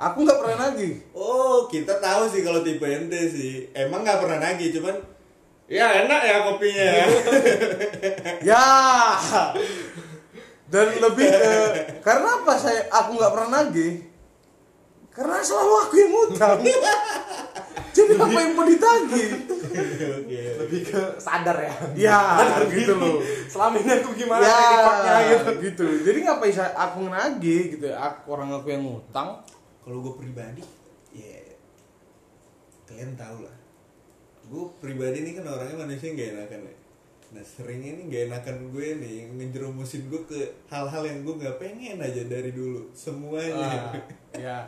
Aku 0.00 0.24
nggak 0.24 0.40
pernah 0.40 0.56
nagih. 0.64 0.96
Oh, 1.12 1.68
kita 1.68 2.00
tahu 2.00 2.24
sih 2.32 2.40
kalau 2.40 2.64
tipe 2.64 2.88
ente 2.88 3.20
sih. 3.28 3.68
Emang 3.76 4.00
nggak 4.00 4.24
pernah 4.24 4.40
nagih, 4.40 4.72
cuman 4.80 4.96
ya 5.68 6.08
enak 6.08 6.20
ya 6.24 6.36
kopinya. 6.48 6.84
ya. 6.88 7.06
Ya. 8.48 8.66
Dan 10.72 10.88
lebih 11.04 11.28
ke 11.28 11.52
karena 12.00 12.40
apa 12.40 12.56
saya 12.56 12.88
aku 12.88 13.20
nggak 13.20 13.32
pernah 13.36 13.50
nagih? 13.60 14.11
Karena 15.12 15.38
selalu 15.38 15.72
aku 15.78 15.94
yang 15.94 16.10
ngutang. 16.10 16.58
Jadi 17.92 18.12
apa 18.16 18.32
yang 18.34 18.52
mau 18.52 18.64
ditagih? 18.64 19.28
Oke. 19.52 20.40
lebih 20.58 20.80
ke 20.82 21.00
sadar 21.16 21.56
ya 21.58 21.72
Ya, 21.94 22.20
gitu 22.64 22.92
loh. 22.94 23.20
selama 23.46 23.76
ini 23.76 23.92
aku 23.94 24.10
gimana 24.14 24.40
Ya, 24.40 24.56
recordnya 24.56 25.12
gitu 25.28 25.50
gitu. 25.60 25.86
Jadi 26.02 26.18
ngapain 26.22 26.48
saya 26.50 26.72
aku 26.72 27.04
nagih 27.04 27.62
gitu 27.70 27.84
ya? 27.86 27.96
Aku 28.02 28.32
orang 28.32 28.48
aku 28.50 28.68
yang 28.68 28.80
ngutang. 28.82 29.44
Kalau 29.78 29.98
gue 30.00 30.14
pribadi, 30.14 30.62
ya 31.10 31.42
kalian 32.86 33.12
tahu 33.12 33.42
lah. 33.42 33.56
Gue 34.42 34.64
pribadi 34.78 35.20
ini 35.20 35.30
kan 35.34 35.44
orangnya 35.46 35.76
manusia 35.78 36.08
nggak 36.10 36.28
enakan 36.32 36.60
ya. 36.62 36.74
Nah 37.32 37.44
sering 37.44 37.80
ini 37.82 38.00
nggak 38.06 38.22
enakan 38.28 38.56
gue 38.70 38.88
nih 38.98 39.16
ngejerumusin 39.32 40.08
gue 40.08 40.22
ke 40.22 40.40
hal-hal 40.66 41.02
yang 41.02 41.20
gue 41.22 41.34
nggak 41.34 41.56
pengen 41.58 41.98
aja 41.98 42.22
dari 42.24 42.52
dulu 42.52 42.88
semuanya 42.92 43.90
Ah, 43.90 43.92
ya. 44.34 44.58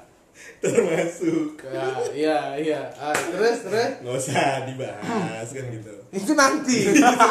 Termasuk. 0.63 1.61
Ya, 1.67 1.87
iya, 2.11 2.39
iya. 2.59 2.81
Ah, 2.99 3.15
terus 3.15 3.67
terus? 3.67 3.91
Nggak 4.03 4.15
usah 4.19 4.67
dibahas 4.67 5.49
kan 5.51 5.65
gitu. 5.71 5.95
Itu 6.11 6.33
nanti. 6.35 6.79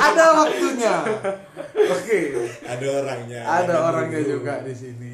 Ada 0.07 0.25
waktunya. 0.43 0.95
Oke. 1.93 2.19
ada 2.63 2.85
orangnya. 3.03 3.41
Ada 3.43 3.73
orangnya 3.91 4.19
nunggu. 4.23 4.33
juga 4.39 4.53
di 4.63 4.73
sini. 4.75 5.13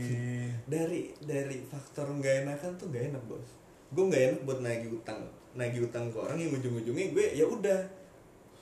dari 0.69 1.09
dari 1.17 1.65
faktor 1.65 2.13
nggak 2.13 2.45
enakan 2.45 2.71
tuh 2.77 2.87
nggak 2.93 3.03
enak 3.09 3.23
bos. 3.25 3.49
Gue 3.89 4.03
nggak 4.05 4.23
enak 4.29 4.41
buat 4.45 4.59
nagih 4.61 5.01
utang. 5.01 5.25
Nagih 5.57 5.89
utang 5.89 6.13
ke 6.13 6.17
orang 6.21 6.37
yang 6.37 6.53
ujung-ujungnya 6.53 7.09
gue 7.09 7.25
ya 7.33 7.45
udah. 7.49 7.81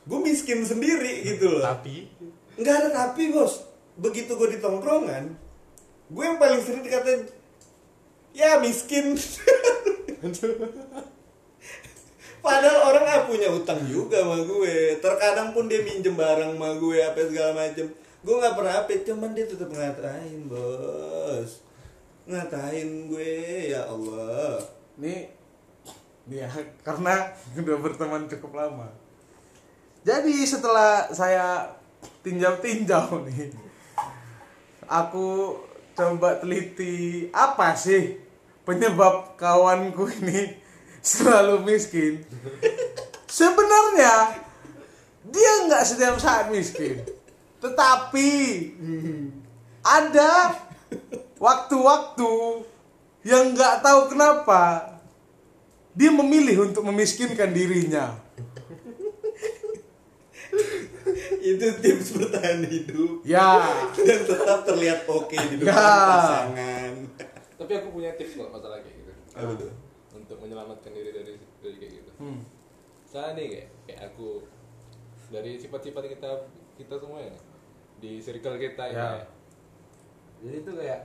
Gue 0.07 0.19
miskin 0.23 0.63
sendiri 0.63 1.27
gitu 1.27 1.59
loh. 1.59 1.67
Tapi? 1.67 2.07
Nggak 2.55 2.75
ada 2.79 2.89
tapi 2.95 3.35
bos. 3.35 3.67
Begitu 3.99 4.39
gue 4.39 4.55
di 4.55 4.59
tongkrongan 4.63 5.47
gue 6.07 6.23
yang 6.23 6.39
paling 6.39 6.63
sering 6.63 6.83
dikatain 6.87 7.27
ya 8.37 8.61
miskin. 8.61 9.17
Padahal 12.37 12.93
orang 12.93 13.03
nggak 13.03 13.25
punya 13.25 13.49
utang 13.49 13.81
juga 13.89 14.21
sama 14.21 14.45
gue. 14.45 15.01
Terkadang 15.01 15.57
pun 15.57 15.65
dia 15.65 15.81
minjem 15.81 16.13
barang 16.13 16.53
sama 16.53 16.77
gue 16.77 17.01
apa 17.01 17.19
segala 17.25 17.51
macem. 17.57 17.89
Gue 18.21 18.35
nggak 18.37 18.53
pernah 18.53 18.73
apa 18.85 18.93
cuman 19.01 19.33
dia 19.33 19.45
tetap 19.49 19.73
ngatain 19.73 20.45
bos. 20.45 21.65
Ngatain 22.29 23.09
gue 23.09 23.33
ya 23.73 23.89
Allah. 23.89 24.61
Ini 25.01 25.33
ya 26.29 26.47
karena 26.85 27.33
udah 27.57 27.77
berteman 27.81 28.29
cukup 28.29 28.53
lama. 28.53 28.93
Jadi 30.05 30.45
setelah 30.47 31.09
saya 31.11 31.73
tinjau-tinjau 32.23 33.27
nih, 33.27 33.51
aku 34.87 35.57
coba 35.97 36.39
teliti 36.39 37.27
apa 37.33 37.75
sih 37.75 38.26
penyebab 38.67 39.39
kawanku 39.39 40.11
ini 40.19 40.59
selalu 40.99 41.63
miskin. 41.63 42.19
Sebenarnya 43.25 44.43
dia 45.23 45.51
nggak 45.67 45.83
setiap 45.87 46.19
saat 46.19 46.51
miskin, 46.51 46.99
tetapi 47.63 48.29
ada 49.79 50.55
waktu-waktu 51.39 52.31
yang 53.23 53.55
nggak 53.55 53.79
tahu 53.79 54.11
kenapa 54.11 54.95
dia 55.91 56.11
memilih 56.11 56.67
untuk 56.67 56.83
memiskinkan 56.83 57.51
dirinya. 57.51 58.15
itu 61.37 61.67
tips 61.79 62.11
bertahan 62.13 62.67
hidup 62.67 63.23
Ya, 63.23 63.63
dan 63.95 64.19
tetap 64.27 64.67
terlihat 64.67 65.07
oke 65.07 65.31
di 65.33 65.55
depan 65.63 65.71
Ya. 65.71 65.79
pasangan 66.11 66.93
tapi 67.67 67.83
aku 67.83 67.89
punya 67.91 68.15
tips 68.15 68.39
kok 68.39 68.47
masalah 68.47 68.79
kayak 68.79 68.95
gitu 68.95 69.11
apa 69.35 69.51
tuh 69.59 69.71
untuk 70.15 70.39
menyelamatkan 70.39 70.87
diri 70.89 71.11
dari 71.11 71.35
dari 71.59 71.75
kayak 71.75 71.93
gitu 71.99 72.11
hmm. 72.15 72.39
saya 73.03 73.35
nih 73.35 73.47
kayak 73.51 73.67
kayak 73.83 74.01
aku 74.07 74.47
dari 75.27 75.59
sifat-sifat 75.59 76.03
kita 76.07 76.29
kita 76.79 76.95
semua 76.95 77.19
ya 77.19 77.35
di 77.99 78.23
circle 78.23 78.55
kita 78.55 78.83
Ya. 78.87 79.19
ya. 79.19 79.25
jadi 80.39 80.55
itu 80.63 80.71
kayak 80.71 81.01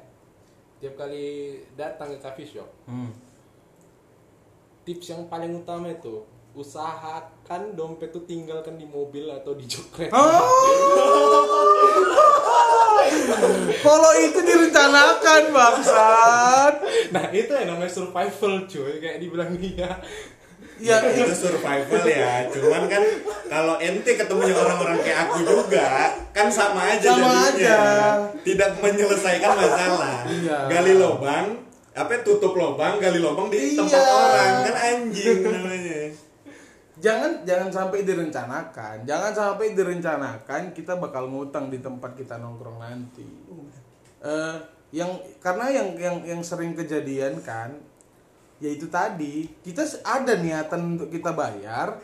tiap 0.79 0.95
kali 0.95 1.27
datang 1.75 2.15
ke 2.15 2.19
coffee 2.23 2.47
shop 2.47 2.71
Hmm. 2.87 3.11
tips 4.83 5.11
yang 5.11 5.27
paling 5.27 5.59
utama 5.59 5.91
itu 5.91 6.23
usahakan 6.53 7.73
dompet 7.73 8.11
tuh 8.11 8.23
tinggalkan 8.23 8.77
di 8.77 8.85
mobil 8.85 9.25
atau 9.27 9.53
di 9.53 9.65
jok 9.65 9.87
kereta. 9.91 10.17
Kalau 13.83 14.13
itu 14.17 14.39
direncanakan 14.39 15.43
bangsat. 15.51 16.75
Nah 17.11 17.25
itu 17.31 17.51
yang 17.51 17.69
namanya 17.71 17.91
survival 17.91 18.65
cuy 18.65 18.93
kayak 18.99 19.19
dibilang 19.19 19.53
dia. 19.55 19.99
Ya, 20.83 20.99
itu 20.99 21.31
survival 21.31 22.03
ya 22.03 22.43
cuman 22.51 22.91
kan 22.91 23.05
kalau 23.47 23.79
ente 23.79 24.19
ketemunya 24.19 24.51
orang-orang 24.51 24.99
kayak 24.99 25.31
aku 25.31 25.47
juga 25.47 25.87
kan 26.35 26.51
sama 26.51 26.91
aja 26.91 27.07
Sama 27.07 27.23
jadinya 27.23 27.47
aja. 27.55 27.79
tidak 28.43 28.71
menyelesaikan 28.83 29.53
masalah 29.55 30.27
Iya. 30.27 30.59
gali 30.67 30.99
lubang 30.99 31.63
apa 31.95 32.27
tutup 32.27 32.59
lubang 32.59 32.99
gali 32.99 33.23
lubang 33.23 33.47
di 33.47 33.79
tempat 33.79 33.95
Iya. 33.95 34.11
orang 34.11 34.53
kan 34.65 34.75
anjing 34.75 35.39
namanya 35.47 35.79
jangan 37.03 37.43
jangan 37.43 37.69
sampai 37.69 38.07
direncanakan. 38.07 39.03
Jangan 39.03 39.33
sampai 39.35 39.75
direncanakan 39.75 40.71
kita 40.71 40.97
bakal 40.97 41.27
ngutang 41.29 41.69
di 41.69 41.83
tempat 41.83 42.15
kita 42.15 42.39
nongkrong 42.39 42.79
nanti. 42.79 43.27
Eh, 44.23 44.57
yang 44.95 45.11
karena 45.43 45.67
yang 45.73 45.89
yang 45.99 46.17
yang 46.23 46.41
sering 46.47 46.79
kejadian 46.79 47.43
kan 47.43 47.75
yaitu 48.63 48.87
tadi 48.87 49.51
kita 49.67 49.83
ada 50.07 50.39
niatan 50.39 50.95
untuk 50.95 51.11
kita 51.11 51.35
bayar 51.35 51.99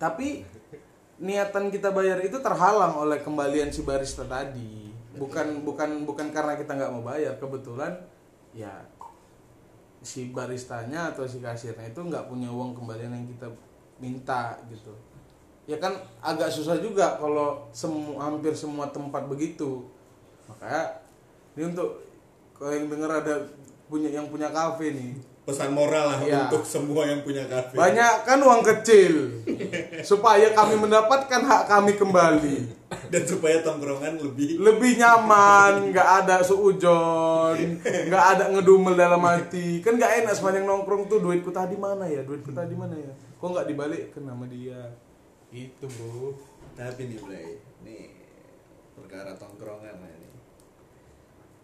tapi 0.00 0.42
niatan 1.22 1.70
kita 1.70 1.94
bayar 1.94 2.18
itu 2.26 2.42
terhalang 2.42 2.98
oleh 2.98 3.22
kembalian 3.22 3.70
si 3.70 3.86
barista 3.86 4.26
tadi 4.26 4.90
bukan 5.14 5.62
bukan 5.62 6.02
bukan 6.02 6.34
karena 6.34 6.58
kita 6.58 6.74
nggak 6.74 6.90
mau 6.90 7.06
bayar 7.06 7.38
kebetulan 7.38 7.94
ya 8.50 8.82
si 10.02 10.34
baristanya 10.34 11.14
atau 11.14 11.22
si 11.22 11.38
kasirnya 11.38 11.86
itu 11.86 12.02
nggak 12.02 12.26
punya 12.26 12.50
uang 12.50 12.74
kembalian 12.74 13.14
yang 13.14 13.26
kita 13.30 13.46
minta 13.98 14.58
gitu. 14.68 14.92
Ya 15.64 15.80
kan 15.80 15.96
agak 16.20 16.52
susah 16.52 16.76
juga 16.76 17.16
kalau 17.16 17.64
semu, 17.72 18.20
hampir 18.20 18.52
semua 18.52 18.92
tempat 18.92 19.24
begitu. 19.24 19.88
Makanya 20.44 21.00
ini 21.56 21.72
untuk 21.72 22.04
kalau 22.52 22.72
yang 22.76 22.92
dengar 22.92 23.24
ada 23.24 23.48
punya 23.88 24.12
yang 24.12 24.28
punya 24.28 24.52
kafe 24.52 24.92
nih. 24.92 25.12
Pesan 25.44 25.76
moral 25.76 26.08
lah 26.08 26.20
Iya. 26.24 26.48
untuk 26.48 26.64
semua 26.64 27.04
yang 27.04 27.20
punya 27.20 27.44
kafe. 27.44 27.76
Banyak 27.76 28.24
kan 28.24 28.40
uang 28.40 28.64
kecil. 28.64 29.44
Supaya 30.08 30.52
kami 30.52 30.80
mendapatkan 30.80 31.40
hak 31.44 31.62
kami 31.68 31.96
kembali. 31.96 32.56
Dan 33.10 33.26
supaya 33.26 33.58
tongkrongan 33.58 34.22
lebih 34.22 34.62
lebih 34.62 35.02
nyaman 35.02 35.82
nggak 35.90 36.08
ada 36.22 36.46
seujon 36.46 37.58
nggak 37.82 38.24
ada 38.36 38.44
ngedumel 38.54 38.94
dalam 38.94 39.18
hati. 39.18 39.82
Kan 39.82 39.98
nggak 39.98 40.22
enak 40.22 40.32
sepanjang 40.32 40.62
nongkrong 40.62 41.10
tuh 41.10 41.18
duitku 41.18 41.50
tadi 41.50 41.74
mana 41.74 42.06
ya? 42.06 42.22
Duitku 42.22 42.54
tadi 42.54 42.70
mana 42.78 42.94
ya 42.94 43.10
kok 43.44 43.52
nggak 43.52 43.68
dibalik? 43.68 44.04
Ke 44.08 44.24
nama 44.24 44.44
dia. 44.48 44.80
Itu 45.52 45.84
bro. 45.84 46.32
Tapi 46.72 47.00
nih 47.04 47.20
Blay. 47.20 47.60
Nih 47.84 48.04
perkara 48.96 49.36
tongkrongan 49.36 50.00
lah 50.00 50.12
nih 50.14 50.32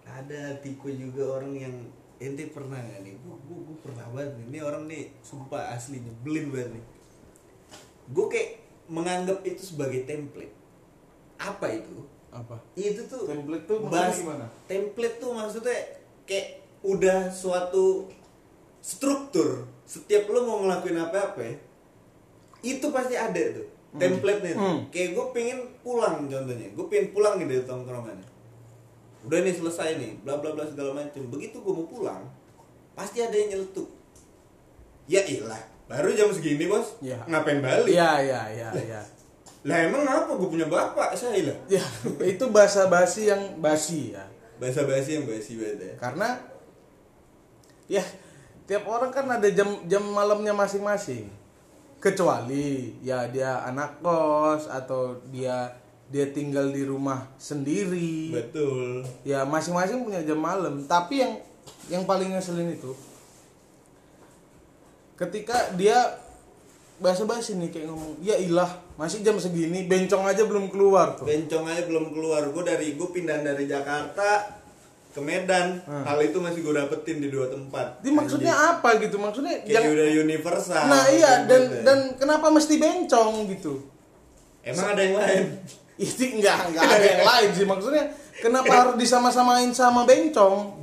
ada 0.03 0.59
tipe 0.59 0.91
juga 0.91 1.39
orang 1.39 1.55
yang 1.55 1.75
ente 2.19 2.51
pernah 2.51 2.77
nggak 2.77 3.01
nih? 3.01 3.15
Gua, 3.23 3.37
gua, 3.47 3.59
gua 3.63 3.77
pernah 3.81 4.07
banget 4.11 4.31
nih. 4.37 4.47
ini 4.51 4.59
orang 4.61 4.85
nih 4.85 5.03
sumpah 5.23 5.71
asli 5.71 6.03
nyebelin 6.03 6.51
banget 6.51 6.71
nih. 6.75 6.85
Gue 8.11 8.27
kayak 8.27 8.51
menganggap 8.91 9.39
itu 9.41 9.63
sebagai 9.63 10.03
template. 10.03 10.51
Apa 11.39 11.71
itu? 11.71 12.05
Apa? 12.29 12.59
Itu 12.75 13.07
tuh 13.07 13.25
Template 13.25 13.65
tuh 13.65 13.79
maksudnya 13.81 14.03
bahas- 14.03 14.19
gimana? 14.19 14.47
template 14.67 15.17
tuh 15.17 15.31
maksudnya 15.31 15.79
kayak 16.27 16.49
udah 16.83 17.31
suatu 17.31 18.11
struktur. 18.83 19.71
Setiap 19.87 20.27
lo 20.27 20.43
mau 20.43 20.59
ngelakuin 20.61 20.99
apa-apa 20.99 21.41
ya, 21.41 21.55
itu 22.61 22.87
pasti 22.93 23.15
ada 23.17 23.43
tuh 23.57 23.67
template-nya 23.97 24.55
tuh. 24.55 24.63
Hmm. 24.63 24.81
kayak 24.95 25.19
gue 25.19 25.27
pengen 25.35 25.59
pulang 25.83 26.31
contohnya 26.31 26.69
gue 26.71 26.87
pengen 26.87 27.07
pulang 27.11 27.35
nih 27.43 27.47
dari 27.51 27.65
tongkrongan 27.67 28.19
udah 29.27 29.39
nih 29.45 29.53
selesai 29.53 30.01
nih 30.01 30.13
bla 30.25 30.41
bla 30.41 30.57
bla 30.57 30.65
segala 30.65 30.97
macem. 30.97 31.29
Begitu 31.29 31.61
gue 31.61 31.75
mau 31.75 31.85
pulang 31.85 32.25
pasti 32.97 33.21
ada 33.21 33.33
yang 33.37 33.57
nyeletuk. 33.57 33.89
Ya 35.11 35.25
ilah 35.27 35.61
baru 35.91 36.15
jam 36.15 36.31
segini 36.31 36.71
bos. 36.71 36.97
Ya. 37.03 37.19
ngapain 37.27 37.61
balik? 37.61 37.91
Iya 37.91 38.11
iya 38.25 38.41
iya 38.55 38.69
iya 38.77 39.01
lah 39.69 39.77
emang 39.85 40.09
apa 40.09 40.41
gue 40.41 40.49
punya 40.49 40.65
bapak 40.73 41.13
saya 41.13 41.53
lah 41.53 41.59
ya 41.69 41.85
itu 42.33 42.49
bahasa 42.49 42.89
basi 42.89 43.29
yang 43.29 43.61
basi 43.61 44.17
ya. 44.17 44.25
Bahasa 44.57 44.89
basi 44.89 45.21
yang 45.21 45.29
basi 45.29 45.61
banget 45.61 45.79
ya. 45.85 45.95
Karena 46.01 46.29
ya 47.91 48.05
tiap 48.65 48.89
orang 48.89 49.13
kan 49.13 49.29
ada 49.29 49.49
jam 49.53 49.85
jam 49.85 50.01
malamnya 50.01 50.57
masing-masing 50.57 51.29
kecuali 52.01 52.97
ya 53.05 53.29
dia 53.29 53.61
anak 53.69 54.01
kos 54.01 54.67
atau 54.67 55.21
dia 55.29 55.77
dia 56.11 56.27
tinggal 56.35 56.75
di 56.75 56.83
rumah 56.83 57.31
sendiri. 57.39 58.35
Betul. 58.35 59.07
Ya 59.23 59.47
masing-masing 59.47 60.03
punya 60.03 60.25
jam 60.27 60.41
malam. 60.43 60.83
Tapi 60.89 61.23
yang 61.23 61.33
yang 61.87 62.03
paling 62.09 62.35
ngeselin 62.35 62.75
itu 62.75 62.97
ketika 65.21 65.77
dia 65.77 66.17
basa-basi 67.01 67.57
nih 67.57 67.69
kayak 67.69 67.87
ngomong 67.93 68.17
ya 68.25 68.37
ilah 68.41 68.69
masih 68.97 69.25
jam 69.25 69.37
segini 69.37 69.85
bencong 69.85 70.25
aja 70.25 70.49
belum 70.49 70.73
keluar. 70.73 71.17
Tuh 71.21 71.29
bencong 71.29 71.69
aja 71.69 71.85
belum 71.85 72.13
keluar. 72.17 72.49
Gue 72.49 72.65
dari 72.65 72.97
gue 72.97 73.09
pindah 73.13 73.45
dari 73.45 73.69
Jakarta 73.69 74.60
ke 75.11 75.19
Medan. 75.19 75.83
Hmm. 75.83 76.03
hal 76.03 76.19
itu 76.21 76.39
masih 76.39 76.61
gue 76.61 76.71
dapetin 76.73 77.19
di 77.19 77.29
dua 77.29 77.47
tempat. 77.47 77.99
Jadi 77.99 78.11
maksudnya 78.13 78.55
apa 78.55 78.95
gitu? 78.97 79.17
Maksudnya 79.17 79.61
kayak 79.61 79.73
yang 79.73 79.85
udah 79.89 80.09
universal 80.17 80.83
nah 80.87 81.05
iya 81.07 81.45
dan 81.45 81.63
Gitu. 81.65 81.83
dan 81.83 81.99
kenapa 82.15 82.47
mesti 82.49 82.75
bencong 82.77 83.51
gitu? 83.51 83.83
Emang 84.61 84.87
ada 84.89 85.01
yang 85.01 85.17
lain? 85.17 85.45
Itu 86.01 86.23
enggak 86.33 86.71
enggak 86.71 86.85
ada 86.87 87.07
yang 87.09 87.25
lain 87.33 87.49
sih. 87.51 87.65
Maksudnya 87.65 88.05
kenapa 88.37 88.73
harus 88.73 88.95
disama-samain 88.97 89.69
sama 89.71 90.03
bencong? 90.03 90.79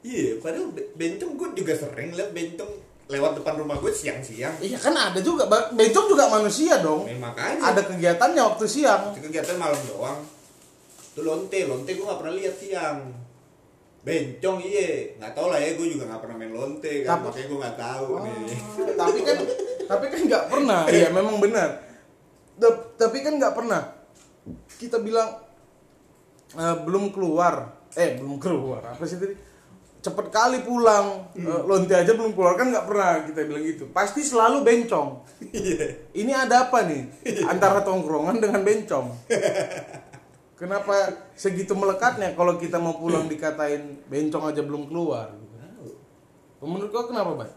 Iya 0.00 0.36
padahal 0.38 0.68
be- 0.70 0.92
bencong 0.92 1.32
gue 1.34 1.48
juga 1.54 1.72
sering 1.74 2.12
liat 2.12 2.30
bencong 2.30 2.72
lewat 3.06 3.36
depan 3.36 3.54
rumah 3.56 3.76
gue 3.76 3.88
siang-siang. 3.90 4.56
Iya 4.58 4.76
kan 4.76 4.92
ada 4.92 5.20
juga. 5.20 5.44
Bencong 5.70 6.06
juga 6.06 6.28
manusia 6.28 6.80
dong. 6.80 7.04
Eh, 7.04 7.14
makanya. 7.14 7.60
Ada 7.62 7.84
kegiatannya 7.84 8.40
waktu 8.42 8.64
siang. 8.64 9.12
Kegiatan 9.14 9.54
malam 9.54 9.76
doang. 9.86 10.24
Itu 11.06 11.20
lonte 11.20 11.60
lonte 11.62 11.90
gue 11.90 12.00
gak 12.02 12.18
pernah 12.18 12.34
lihat 12.34 12.54
siang 12.54 12.98
bencong 14.04 14.58
iya. 14.60 15.16
Nggak 15.16 15.32
tau 15.32 15.48
lah 15.48 15.58
ya 15.58 15.74
gue 15.74 15.86
juga 15.88 16.04
nggak 16.06 16.20
pernah 16.20 16.36
main 16.36 16.52
lonte 16.52 16.92
kan. 17.02 17.08
Tapi- 17.16 17.24
makanya 17.26 17.46
gue 17.48 17.58
nggak 17.58 17.78
tahu 17.80 18.08
nih. 18.20 18.36
Tapi 19.00 19.18
kan 19.24 19.38
tapi 19.84 20.04
kan 20.08 20.20
nggak 20.24 20.44
pernah. 20.48 20.80
Iya 20.88 21.08
memang 21.12 21.36
benar. 21.40 21.68
Tap- 22.56 22.96
tapi 22.96 23.20
kan 23.20 23.36
nggak 23.36 23.52
pernah. 23.52 23.80
Kita 24.80 24.96
bilang 24.96 25.28
eh, 26.54 26.76
belum 26.84 27.12
keluar. 27.12 27.84
Eh 27.92 28.16
belum 28.16 28.40
keluar. 28.40 28.80
Apa 28.96 29.04
sih 29.04 29.20
tadi? 29.20 29.36
Cepet 30.00 30.26
kali 30.28 30.64
pulang. 30.64 31.28
Eh, 31.36 31.60
lonte 31.68 31.92
aja 31.92 32.16
belum 32.16 32.32
keluar. 32.32 32.56
Kan 32.56 32.72
nggak 32.72 32.86
pernah 32.88 33.28
kita 33.28 33.44
bilang 33.44 33.64
gitu. 33.64 33.84
Pasti 33.92 34.24
selalu 34.24 34.64
bencong. 34.64 35.08
Iya. 35.52 36.12
Ini 36.16 36.32
ada 36.32 36.68
apa 36.68 36.88
nih? 36.88 37.04
Antara 37.44 37.84
tongkrongan 37.84 38.40
dengan 38.40 38.64
bencong 38.64 39.06
kenapa 40.54 40.94
segitu 41.34 41.74
melekatnya 41.74 42.32
kalau 42.38 42.56
kita 42.58 42.78
mau 42.78 42.98
pulang 42.98 43.26
dikatain 43.26 44.06
bencong 44.06 44.54
aja 44.54 44.62
belum 44.62 44.86
keluar 44.86 45.34
gitu. 45.34 45.54
menurut 46.64 46.90
kau 46.94 47.10
kenapa 47.10 47.36
Bay? 47.36 47.52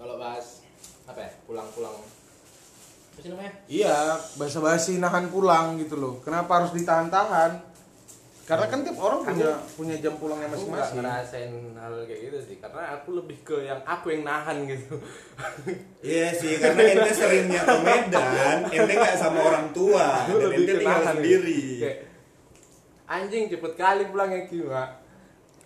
Kalau 0.00 0.16
bahas 0.16 0.64
apa 1.04 1.20
ya? 1.20 1.30
Pulang-pulang. 1.44 1.92
Apa 1.92 3.18
sih 3.20 3.30
namanya? 3.30 3.52
Iya, 3.68 4.16
basa-basi 4.40 4.96
nahan 4.96 5.28
pulang 5.28 5.76
gitu 5.76 6.00
loh. 6.00 6.14
Kenapa 6.24 6.62
harus 6.62 6.72
ditahan-tahan? 6.72 7.69
Karena 8.50 8.66
kan 8.66 8.82
tiap 8.82 8.98
orang 8.98 9.20
punya 9.22 9.50
punya 9.78 9.94
jam 10.02 10.14
pulangnya 10.18 10.50
Aku 10.50 10.66
masing-masing. 10.66 10.96
ngerasain 10.98 11.52
hal 11.78 11.94
kayak 12.02 12.20
gitu 12.26 12.38
sih, 12.42 12.56
karena 12.58 12.98
aku 12.98 13.08
lebih 13.22 13.38
ke 13.46 13.56
yang 13.62 13.78
aku 13.86 14.06
yang 14.10 14.22
nahan 14.26 14.66
gitu. 14.66 14.98
Iya 16.02 16.34
sih, 16.34 16.58
karena 16.58 16.82
ente 16.98 17.12
seringnya 17.14 17.62
ke 17.62 17.76
Medan, 17.86 18.58
ente 18.66 18.92
nggak 18.98 19.14
sama 19.14 19.38
orang 19.46 19.70
tua, 19.70 20.26
Aku 20.26 20.42
dan 20.42 20.50
ente 20.50 20.72
tinggal 20.82 21.02
sendiri. 21.14 21.62
gitu. 21.78 21.82
Kayak, 21.86 21.98
anjing 23.06 23.42
cepet 23.54 23.72
kali 23.78 24.02
pulangnya 24.10 24.42
Kima. 24.50 24.99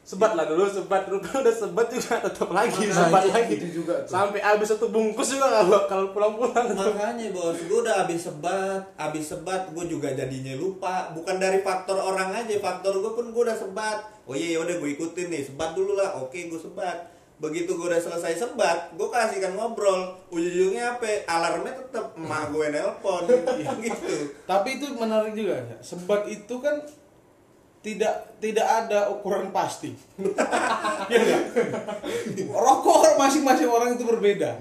Sebat 0.04 0.36
lah 0.36 0.44
dulu, 0.44 0.68
sebat 0.68 1.08
dulu 1.08 1.16
udah 1.16 1.48
sebat 1.50 1.88
juga 1.88 2.20
tetap 2.20 2.52
lagi, 2.52 2.84
Nah, 2.84 3.08
sebat 3.08 3.22
itu- 3.22 3.32
lagi. 3.32 3.54
itu 3.56 3.68
juga 3.74 3.94
tuh. 4.04 4.12
Sampai 4.12 4.36
habis 4.38 4.68
satu 4.68 4.86
bungkus 4.86 5.32
juga 5.32 5.48
kalau 5.48 5.80
kalau 5.86 6.06
pulang-pulang. 6.12 6.66
Makanya 6.70 7.32
bos, 7.32 7.56
gue 7.58 7.78
udah 7.80 8.04
habis 8.04 8.20
sebat, 8.22 8.84
habis 8.94 9.24
sebat 9.24 9.64
gue 9.66 9.84
juga 9.86 10.12
jadinya 10.12 10.52
lupa. 10.54 11.08
Bukan 11.10 11.36
dari 11.36 11.58
faktor 11.58 11.96
orang 11.96 12.30
aja, 12.34 12.52
faktor 12.54 12.92
gue 12.94 13.12
pun 13.12 13.26
gue 13.26 13.42
udah 13.42 13.56
sebat. 13.56 14.04
Oh 14.22 14.32
iya 14.32 14.56
udah 14.56 14.76
gue 14.76 14.90
ikutin 14.90 15.26
nih, 15.26 15.42
sebat 15.42 15.72
dulu 15.72 15.94
lah. 15.94 16.20
Oke 16.20 16.46
gue 16.46 16.60
sebat. 16.60 17.08
Begitu 17.34 17.72
gue 17.72 17.86
udah 17.86 17.98
selesai 17.98 18.36
sebat, 18.38 18.92
gue 18.92 19.08
kasihkan 19.08 19.52
ngobrol. 19.52 20.12
Ujung-ujungnya 20.28 20.94
apa? 20.94 21.24
Alarmnya 21.26 21.72
tetap 21.74 22.12
emak 22.14 22.52
gue 22.52 22.66
nelpon, 22.70 23.24
gitu. 23.80 24.14
Tapi 24.44 24.68
itu 24.76 24.86
menarik 24.92 25.32
juga. 25.32 25.56
ya. 25.58 25.76
Sebat 25.80 26.24
itu 26.26 26.54
kan 26.58 26.76
tidak 27.84 28.40
tidak 28.40 28.64
ada 28.64 29.12
ukuran 29.12 29.52
pasti. 29.52 29.92
ya 31.12 31.16
enggak? 31.20 31.42
Rokok 32.48 33.20
masing-masing 33.20 33.68
orang 33.68 34.00
itu 34.00 34.08
berbeda. 34.08 34.56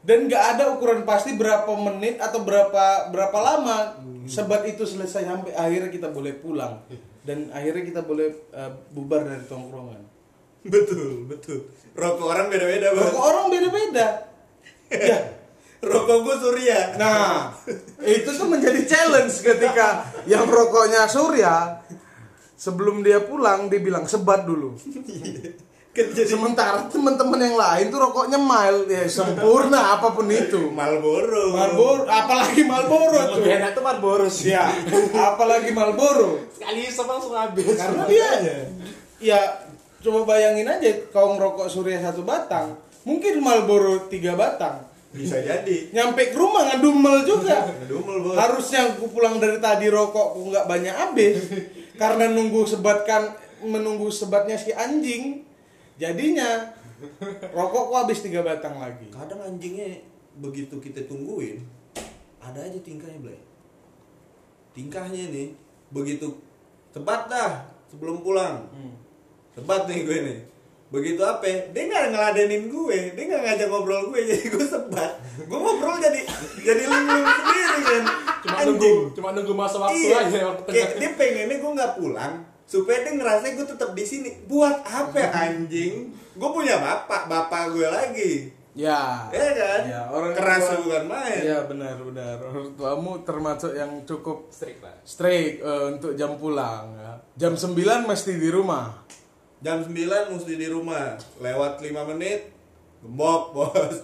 Dan 0.00 0.28
nggak 0.28 0.44
ada 0.56 0.72
ukuran 0.72 1.04
pasti 1.04 1.36
berapa 1.36 1.68
menit 1.76 2.16
atau 2.20 2.40
berapa 2.40 3.12
berapa 3.12 3.38
lama 3.40 4.00
sebat 4.24 4.64
itu 4.64 4.88
selesai 4.88 5.28
sampai 5.28 5.52
akhirnya 5.52 5.92
kita 5.92 6.08
boleh 6.08 6.32
pulang 6.32 6.80
dan 7.28 7.52
akhirnya 7.52 7.84
kita 7.84 8.00
boleh 8.00 8.32
eh, 8.52 8.72
bubar 8.92 9.28
dari 9.28 9.44
tongkrongan. 9.44 10.02
Betul, 10.64 11.28
betul. 11.28 11.68
Rokok 11.92 12.24
orang 12.24 12.48
beda-beda. 12.48 12.88
Rokok 12.96 13.20
orang 13.20 13.46
beda-beda. 13.52 14.06
ya, 15.12 15.18
Rokok 15.84 16.18
gue 16.24 16.36
Surya. 16.40 16.96
Nah, 16.96 17.52
itu 18.00 18.28
tuh 18.32 18.48
menjadi 18.48 18.80
challenge 18.88 19.44
ketika 19.44 20.08
yang 20.24 20.48
rokoknya 20.48 21.04
Surya 21.04 21.84
sebelum 22.54 23.02
dia 23.02 23.22
pulang 23.22 23.66
dia 23.66 23.80
bilang 23.82 24.06
sebat 24.06 24.46
dulu. 24.46 24.78
Kan 25.94 26.10
jadi 26.10 26.26
Sementara 26.26 26.90
teman-teman 26.90 27.38
yang 27.38 27.54
lain 27.54 27.86
tuh 27.86 28.02
rokoknya 28.02 28.34
mild, 28.34 28.90
ya 28.90 29.06
sempurna 29.06 29.94
apa 29.94 30.10
pun 30.10 30.26
itu. 30.26 30.74
Malboro. 30.74 31.54
Marlboro, 31.54 32.02
apalagi 32.10 32.66
Marlboro 32.66 33.18
tuh. 33.30 33.38
Lebih 33.38 33.52
enak 33.62 33.70
tuh 33.78 33.82
Marlboro 33.86 34.26
sih. 34.26 34.50
Ya, 34.50 34.74
apalagi 35.14 35.70
Marlboro. 35.70 36.50
Sekali 36.50 36.90
isep 36.90 37.06
langsung 37.06 37.38
habis. 37.38 37.78
Karena 37.78 38.10
dia 38.10 38.28
ya 39.22 39.38
coba 40.02 40.34
bayangin 40.34 40.66
aja 40.66 40.90
kau 41.14 41.38
ngerokok 41.38 41.70
Surya 41.70 42.02
satu 42.02 42.26
batang, 42.26 42.74
mungkin 43.06 43.38
Marlboro 43.38 44.10
tiga 44.10 44.34
batang. 44.34 44.90
Bisa 45.14 45.38
jadi. 45.46 45.94
Nyampe 45.94 46.34
ke 46.34 46.36
rumah 46.36 46.74
ngedumel 46.74 47.22
juga. 47.22 47.70
Ngedumel, 47.86 48.18
Bos. 48.18 48.34
Harusnya 48.34 48.98
aku 48.98 49.14
pulang 49.14 49.38
dari 49.38 49.62
tadi 49.62 49.86
rokokku 49.86 50.42
nggak 50.50 50.66
banyak 50.66 50.90
habis 50.90 51.38
karena 51.94 52.30
nunggu 52.30 52.66
sebatkan 52.66 53.34
menunggu 53.62 54.10
sebatnya 54.10 54.58
si 54.58 54.74
anjing. 54.74 55.42
Jadinya 55.94 56.74
rokokku 57.54 57.94
habis 57.94 58.22
tiga 58.22 58.42
batang 58.42 58.78
lagi. 58.78 59.06
kadang 59.12 59.38
anjingnya 59.42 60.02
begitu 60.34 60.82
kita 60.82 61.06
tungguin 61.06 61.62
ada 62.42 62.58
aja 62.58 62.78
tingkahnya 62.82 63.22
Blay 63.22 63.38
tingkahnya 64.74 65.30
nih 65.30 65.54
begitu 65.94 66.34
sebat 66.90 67.30
dah 67.30 67.70
sebelum 67.86 68.26
pulang 68.26 68.66
Hmm. 68.74 68.94
sebat 69.54 69.86
nih 69.86 70.02
gue 70.02 70.18
nih 70.18 70.38
begitu 70.94 71.20
apa? 71.26 71.42
Dia 71.74 71.82
nggak 71.90 72.04
ngeladenin 72.14 72.70
gue. 72.70 72.98
Dia 73.18 73.24
nggak 73.26 73.42
ngajak 73.42 73.66
ngobrol 73.66 74.14
gue 74.14 74.20
jadi 74.30 74.44
gue 74.46 74.66
sebat 74.66 75.12
gue 75.34 75.58
ngobrol 75.58 75.98
jadi 75.98 76.20
jadi 76.62 76.82
linglung 76.86 77.26
sendiri 77.26 77.78
kan. 77.82 78.04
Cuma 78.44 78.56
Anjing. 78.56 78.68
nunggu 78.70 78.92
cuma 79.18 79.28
nunggu 79.34 79.54
masa 79.56 79.76
waktu 79.82 79.98
iya. 79.98 80.16
aja 80.22 80.38
waktu 80.54 80.62
kayak 80.70 80.90
dia 81.02 81.10
pengennya 81.18 81.56
gue 81.58 81.72
nggak 81.74 81.92
pulang 81.98 82.34
supaya 82.64 82.98
dia 83.04 83.12
ngerasa 83.18 83.44
gue 83.58 83.66
tetap 83.66 83.90
di 83.92 84.04
sini. 84.06 84.30
Buat 84.46 84.86
apa 84.86 85.20
anjing? 85.50 86.14
Gue 86.38 86.50
punya 86.54 86.78
bapak 86.78 87.26
bapak 87.26 87.74
gue 87.74 87.88
lagi. 87.90 88.32
Ya. 88.74 89.30
ya 89.30 89.54
kan? 89.54 89.80
Ya, 89.86 90.02
orang 90.10 90.34
keras 90.34 90.66
tua- 90.66 90.82
bukan 90.82 91.04
main. 91.06 91.46
Iya 91.46 91.62
benar 91.70 91.94
benar. 91.94 92.36
Orang 92.42 92.74
tuamu 92.74 93.22
termasuk 93.22 93.70
yang 93.70 94.02
cukup 94.02 94.50
strict 94.50 94.82
lah. 94.82 94.98
strict 95.06 95.62
eh, 95.62 95.82
untuk 95.94 96.18
jam 96.18 96.34
pulang 96.34 96.90
ya. 96.98 97.14
Jam 97.38 97.54
9 97.54 97.70
mesti 98.02 98.34
di 98.34 98.50
rumah. 98.50 99.06
Jam 99.64 99.80
9 99.80 99.90
mesti 100.30 100.54
di 100.54 100.68
rumah. 100.68 101.16
Lewat 101.40 101.80
5 101.80 102.10
menit 102.12 102.52
gembok 103.00 103.50
bos. 103.56 103.96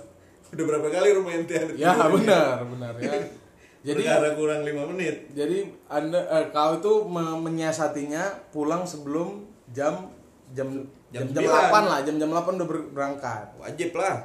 Udah 0.51 0.65
berapa 0.67 0.89
kali 0.89 1.09
rumah 1.13 1.31
ente 1.31 1.55
ada 1.55 1.73
Ya 1.73 1.95
benar 2.03 2.65
benar 2.65 2.97
ya. 2.97 3.13
Jadi 3.87 4.03
Perkara 4.03 4.33
kurang 4.35 4.61
5 4.61 4.91
menit. 4.93 5.17
Jadi 5.31 5.69
Anda 5.87 6.21
eh, 6.27 6.45
kau 6.51 6.77
itu 6.77 6.93
me- 7.07 7.39
menyiasatinya 7.39 8.51
pulang 8.51 8.85
sebelum 8.85 9.41
jam 9.71 10.09
jam 10.51 10.69
jam, 11.09 11.25
Jam 11.29 11.45
jam 11.45 11.45
9. 11.49 11.73
8 11.73 11.91
lah, 11.91 11.99
jam-jam 12.03 12.29
8 12.31 12.57
udah 12.57 12.69
ber- 12.69 12.91
berangkat. 12.91 13.45
wajib 13.57 13.97
lah. 13.97 14.21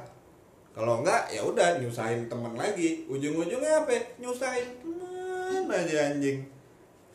Kalau 0.70 1.00
enggak 1.00 1.32
ya 1.32 1.40
udah 1.40 1.80
nyusahin 1.80 2.28
temen 2.28 2.52
lagi. 2.52 3.08
Ujung-ujungnya 3.08 3.80
apa? 3.80 3.96
Nyusahin 4.20 4.66
temen 4.84 5.72
aja 5.72 6.12
anjing. 6.12 6.44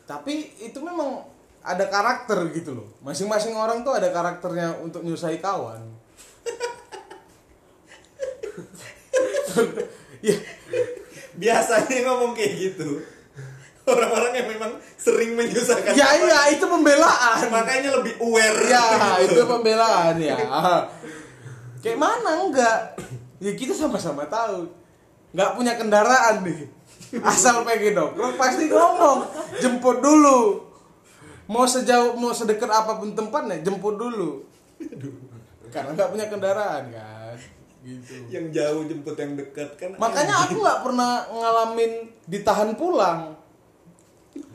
Tapi 0.02 0.34
itu 0.58 0.78
memang 0.82 1.22
ada 1.62 1.84
karakter 1.86 2.38
gitu 2.52 2.74
loh. 2.74 2.88
Masing-masing 3.00 3.54
orang 3.54 3.82
tuh 3.82 3.94
ada 3.94 4.10
karakternya 4.10 4.78
untuk 4.82 5.02
nyusahi 5.02 5.38
kawan. 5.38 5.78
ya, 10.22 10.36
biasanya 11.36 11.98
ngomong 12.08 12.32
kayak 12.32 12.54
gitu 12.56 13.02
orang-orang 13.82 14.32
yang 14.38 14.48
memang 14.48 14.72
sering 14.94 15.34
menyusahkan 15.34 15.92
ya 15.92 16.06
iya 16.14 16.54
itu 16.54 16.62
pembelaan. 16.62 17.50
makanya 17.50 17.98
lebih 17.98 18.14
aware 18.22 18.58
Ya, 18.70 19.18
gitu. 19.26 19.42
itu 19.42 19.42
pembelaan 19.44 20.14
ya. 20.22 20.38
Kayak 21.82 21.98
mana 21.98 22.46
enggak? 22.46 22.94
Ya 23.42 23.52
kita 23.58 23.74
sama-sama 23.74 24.22
tahu. 24.30 24.70
Nggak 25.34 25.50
punya 25.58 25.72
kendaraan 25.74 26.46
nih. 26.46 26.70
Asal 27.26 27.66
pengen 27.66 27.98
nongkrong 27.98 28.38
pasti 28.38 28.70
ngomong, 28.70 29.26
jemput 29.58 29.98
dulu. 29.98 30.62
Mau 31.50 31.66
sejauh 31.66 32.14
mau 32.14 32.30
sedekat 32.30 32.70
apa 32.70 32.98
pun 32.98 33.14
tempatnya, 33.14 33.62
jemput 33.62 33.98
dulu. 33.98 34.46
Karena 35.74 35.90
nggak 35.96 36.10
punya 36.12 36.26
kendaraan 36.28 36.84
kan. 36.92 37.38
Gitu. 37.82 38.30
yang 38.30 38.46
jauh 38.54 38.86
jemput 38.86 39.18
yang 39.18 39.34
dekat 39.34 39.74
kan 39.74 39.90
Makanya 39.98 40.46
aku 40.46 40.62
nggak 40.62 40.86
pernah 40.86 41.26
ngalamin 41.34 42.14
ditahan 42.30 42.78
pulang. 42.78 43.34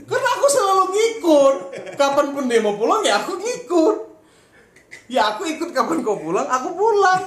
Karena 0.08 0.30
aku 0.40 0.46
selalu 0.48 0.86
ngikut. 0.96 1.56
Kapan 2.00 2.32
pun 2.32 2.48
dia 2.48 2.64
mau 2.64 2.80
pulang 2.80 3.04
ya 3.04 3.20
aku 3.20 3.36
ngikut. 3.36 3.96
Ya 5.12 5.36
aku 5.36 5.44
ikut 5.44 5.76
kapan 5.76 6.04
kau 6.08 6.16
pulang, 6.16 6.48
aku 6.48 6.72
pulang. 6.72 7.22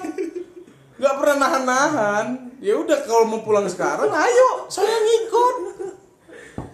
Gak 1.01 1.15
pernah 1.17 1.37
nahan-nahan. 1.49 2.27
Ya 2.61 2.77
udah 2.77 3.05
kalau 3.09 3.25
mau 3.25 3.41
pulang 3.41 3.65
sekarang, 3.69 4.13
ayo 4.13 4.69
saya 4.69 5.01
ngikut. 5.01 5.57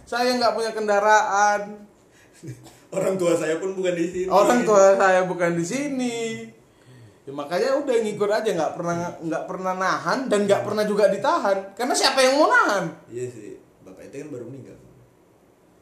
Saya 0.06 0.34
nggak 0.38 0.54
punya 0.54 0.70
kendaraan. 0.74 1.86
Orang 2.94 3.14
tua 3.18 3.32
saya 3.34 3.58
pun 3.58 3.74
bukan 3.74 3.94
di 3.94 4.06
sini 4.06 4.28
Orang 4.30 4.60
tua 4.62 4.94
saya 4.94 5.20
bukan 5.26 5.50
di 5.58 5.64
sini. 5.64 6.16
Ya, 7.26 7.34
makanya 7.34 7.74
udah 7.82 7.96
ngikut 8.06 8.30
aja 8.30 8.50
nggak 8.54 8.72
pernah 8.78 8.94
nggak 9.18 9.44
pernah 9.50 9.74
nahan 9.74 10.30
dan 10.30 10.46
nggak 10.46 10.62
pernah 10.62 10.86
juga 10.86 11.10
ditahan. 11.10 11.74
Karena 11.74 11.94
siapa 11.94 12.22
yang 12.22 12.38
mau 12.38 12.46
nahan? 12.46 12.84
iya 13.10 13.26
sih 13.26 13.58
bapak 13.82 14.10
itu 14.10 14.16
kan 14.22 14.28
baru 14.30 14.44
meninggal 14.46 14.78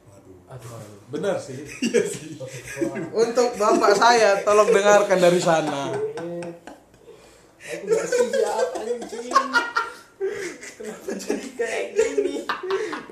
waduh 0.09 0.53
aduh 0.53 0.71
aduh 0.81 0.99
Benar 1.12 1.37
sih. 1.37 1.61
Untuk 3.12 3.49
bapak 3.61 3.93
saya 3.93 4.40
tolong 4.40 4.73
dengarkan 4.73 5.19
dari 5.21 5.40
sana. 5.40 5.93
aku 7.64 7.88
gak 7.88 8.05
siap 8.05 8.69
anjing 8.77 9.33
kenapa 10.77 11.11
jadi 11.17 11.49
kayak 11.57 11.85
gini 11.97 12.45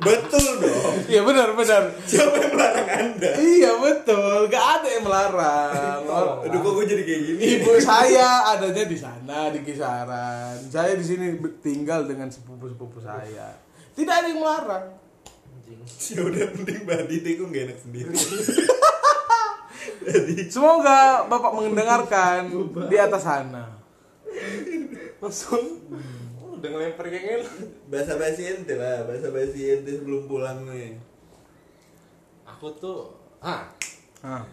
betul 0.03 0.47
dong 0.59 0.95
Iya 1.05 1.21
benar 1.23 1.49
benar. 1.53 1.83
siapa 2.03 2.35
yang 2.37 2.53
melarang 2.53 2.89
anda 2.89 3.31
Iya 3.35 3.71
betul, 3.77 4.39
gak 4.47 4.65
ada 4.75 4.89
yang 4.89 5.05
melarang. 5.05 5.99
Or- 6.05 6.43
aduh 6.43 6.59
kok 6.59 6.73
gue 6.75 6.87
jadi 6.89 7.03
kayak 7.03 7.21
gini 7.25 7.41
Ibu 7.57 7.71
saya 7.79 8.29
adanya 8.49 8.85
di 8.85 8.97
sana 8.97 9.39
di 9.49 9.61
kisaran. 9.61 10.57
Saya 10.67 10.93
di 10.93 11.03
sini 11.03 11.27
tinggal 11.59 12.05
dengan 12.05 12.27
sepupu-sepupu 12.27 12.99
saya. 12.99 13.55
Tidak 13.93 14.11
ada 14.13 14.27
yang 14.27 14.41
melarang. 14.41 14.85
ya 16.05 16.21
udah 16.21 16.47
penting 16.53 16.83
badi 16.83 17.17
deh 17.19 17.33
gue 17.35 17.49
gak 17.49 17.63
enak 17.67 17.79
sendiri 17.79 18.13
Semoga 20.49 20.99
bapak 21.27 21.53
mendengarkan 21.55 22.41
di 22.87 22.97
atas 22.97 23.23
sana. 23.23 23.79
langsung 25.19 25.63
udah 26.63 26.71
ngelempar 26.71 27.11
kayak 27.11 27.25
gini. 27.27 27.47
Bahasa 27.91 28.15
basi 28.15 28.47
ente 28.47 28.79
lah 28.79 29.03
bahasa 29.03 29.35
basi 29.35 29.61
ente 29.67 29.99
sebelum 29.99 30.31
pulang 30.31 30.63
nih. 30.71 30.95
Aku 32.47 32.71
tuh 32.79 33.19
ah 33.43 33.67
Hah. 34.23 34.47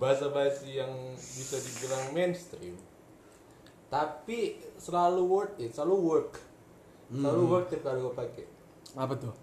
bahasa 0.00 0.32
basi 0.32 0.80
yang 0.80 1.12
bisa 1.12 1.60
dibilang 1.60 2.16
mainstream 2.16 2.72
tapi 3.92 4.56
selalu 4.80 5.22
worth 5.28 5.56
it 5.60 5.76
selalu 5.76 5.96
work. 6.00 6.32
Selalu 7.12 7.42
worth 7.44 7.74
it 7.76 7.84
kalau 7.84 8.08
gue 8.08 8.14
pakai. 8.16 8.46
Apa 8.96 9.14
tuh? 9.20 9.34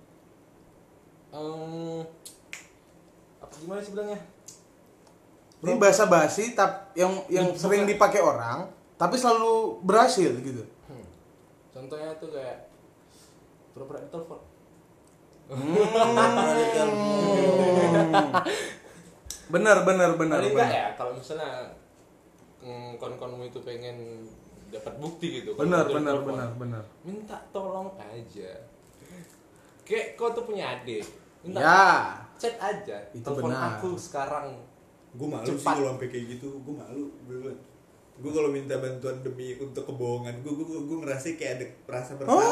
Em, 1.30 2.02
apa 3.38 3.54
gimana 3.62 3.86
sih 3.86 3.94
bilangnya? 3.94 4.18
Ini 5.62 5.78
bahasa 5.78 6.10
basi 6.10 6.58
tap 6.58 6.90
yang 6.98 7.22
yang 7.30 7.54
sering 7.54 7.86
dipakai 7.86 8.18
orang 8.18 8.66
tapi 8.98 9.14
selalu 9.14 9.84
berhasil 9.86 10.34
gitu. 10.42 10.66
Hmm. 11.78 11.86
contohnya 11.86 12.10
tuh 12.18 12.30
kayak 12.32 12.58
pura-pura 13.72 14.02
ditelepon 14.02 14.42
Benar 19.48 19.78
benar 19.86 20.10
benar. 20.18 20.40
paling 20.42 20.52
enggak 20.52 20.68
benar. 20.68 20.68
ya 20.74 20.88
kalau 20.98 21.12
misalnya 21.14 21.72
mm, 22.60 22.98
kon-konmu 22.98 23.46
itu 23.46 23.60
pengen 23.62 24.26
dapat 24.68 24.94
bukti 24.98 25.40
gitu 25.40 25.56
Benar 25.56 25.86
kalau 25.86 25.96
benar 25.96 26.16
benar 26.20 26.50
benar. 26.52 26.84
minta 27.02 27.38
tolong 27.50 27.94
aja 27.96 28.52
kayak 29.86 30.18
kau 30.18 30.34
tuh 30.34 30.44
punya 30.44 30.76
adik 30.76 31.06
minta 31.40 31.62
Ya. 31.62 31.86
chat 32.36 32.58
aja 32.58 32.98
Itu 33.14 33.24
telepon 33.24 33.54
benar. 33.54 33.78
aku 33.78 33.96
sekarang 33.96 34.48
gue 35.14 35.28
malu 35.30 35.46
sih 35.46 35.56
Cepat. 35.56 35.74
kalau 35.76 35.90
sampai 35.94 36.08
kayak 36.10 36.26
gitu 36.34 36.48
gue 36.60 36.74
malu 36.76 37.04
gue 37.24 37.54
gue 38.18 38.32
kalau 38.34 38.50
minta 38.50 38.82
bantuan 38.82 39.22
demi 39.22 39.54
untuk 39.62 39.86
kebohongan 39.86 40.42
gue 40.42 40.50
gue 40.50 40.66
gue 40.66 40.98
ngerasa 41.06 41.38
kayak 41.38 41.54
ada 41.62 41.66
rasa 41.86 42.12
bersalah. 42.18 42.50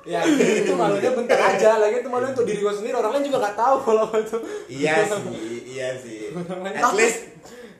Ya 0.00 0.24
itu 0.24 0.72
malunya 0.74 1.12
bentar 1.12 1.36
aja 1.36 1.76
lagi 1.76 2.00
itu 2.00 2.08
malu 2.08 2.32
untuk 2.32 2.48
diri 2.48 2.64
gue 2.64 2.72
sendiri 2.72 2.96
orang 2.96 3.20
lain 3.20 3.30
juga 3.30 3.38
nggak 3.46 3.56
tahu 3.56 3.76
kalau 3.84 4.06
itu. 4.16 4.38
Iya 4.66 4.94
sih 5.06 5.60
iya 5.70 5.88
sih. 6.00 6.34
At 6.80 6.94
least 6.96 7.20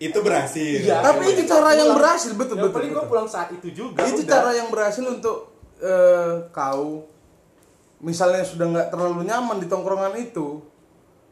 itu 0.01 0.19
berhasil. 0.21 0.79
Iya. 0.85 1.05
Tapi 1.05 1.25
itu 1.33 1.43
cara 1.45 1.77
yang 1.77 1.93
berhasil 1.97 2.33
betul 2.37 2.57
yang 2.57 2.71
betul. 2.71 2.77
paling 2.77 2.93
gue 2.95 3.05
pulang 3.09 3.29
saat 3.29 3.49
itu 3.53 3.69
juga 3.75 4.07
itu 4.07 4.23
udah. 4.25 4.33
cara 4.33 4.51
yang 4.55 4.69
berhasil 4.71 5.05
untuk 5.05 5.53
eh, 5.83 6.35
kau. 6.55 7.09
Misalnya 8.01 8.41
sudah 8.47 8.65
nggak 8.69 8.89
terlalu 8.89 9.29
nyaman 9.29 9.61
di 9.61 9.69
tongkrongan 9.69 10.17
itu 10.17 10.65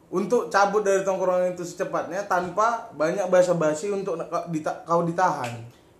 untuk 0.09 0.49
cabut 0.49 0.81
dari 0.81 1.05
tongkrongan 1.05 1.53
itu 1.53 1.61
secepatnya 1.61 2.25
tanpa 2.25 2.89
banyak 2.97 3.29
basa-basi 3.29 3.93
untuk 3.93 4.17
dita- 4.49 4.81
kau 4.81 5.05
ditahan. 5.05 5.53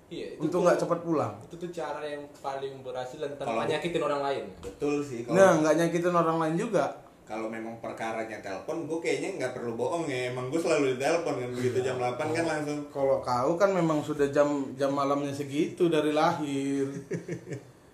Iya, 0.10 0.34
itu 0.34 0.42
untuk 0.42 0.66
nggak 0.66 0.82
cepat 0.82 1.00
pulang. 1.06 1.34
itu 1.46 1.54
tuh 1.54 1.70
cara 1.70 2.02
yang 2.02 2.26
paling 2.42 2.82
berhasil 2.82 3.22
dan 3.22 3.38
tanpa 3.38 3.70
nyakitin 3.70 4.02
orang 4.02 4.22
lain. 4.26 4.44
Betul 4.58 5.06
sih 5.06 5.22
kalau 5.22 5.38
nah 5.38 5.62
nggak 5.62 5.76
nyakitin 5.78 6.16
orang 6.18 6.38
lain 6.42 6.56
juga. 6.58 6.86
Kalau 7.30 7.46
memang 7.46 7.78
perkaranya 7.78 8.42
telepon 8.42 8.90
gue 8.90 8.98
kayaknya 9.06 9.38
nggak 9.38 9.54
perlu 9.62 9.78
bohong 9.78 10.10
ya. 10.10 10.34
Emang 10.34 10.50
gue 10.50 10.58
selalu 10.58 10.98
ditelepon 10.98 11.38
kan 11.38 11.50
begitu 11.54 11.78
jam 11.86 12.02
8 12.02 12.18
kan 12.18 12.46
langsung. 12.50 12.80
Kalau 12.90 13.22
kau 13.22 13.54
kan 13.54 13.70
memang 13.70 14.02
sudah 14.02 14.34
jam 14.34 14.74
jam 14.74 14.90
malamnya 14.90 15.30
segitu 15.30 15.86
dari 15.94 16.10
lahir. 16.10 16.90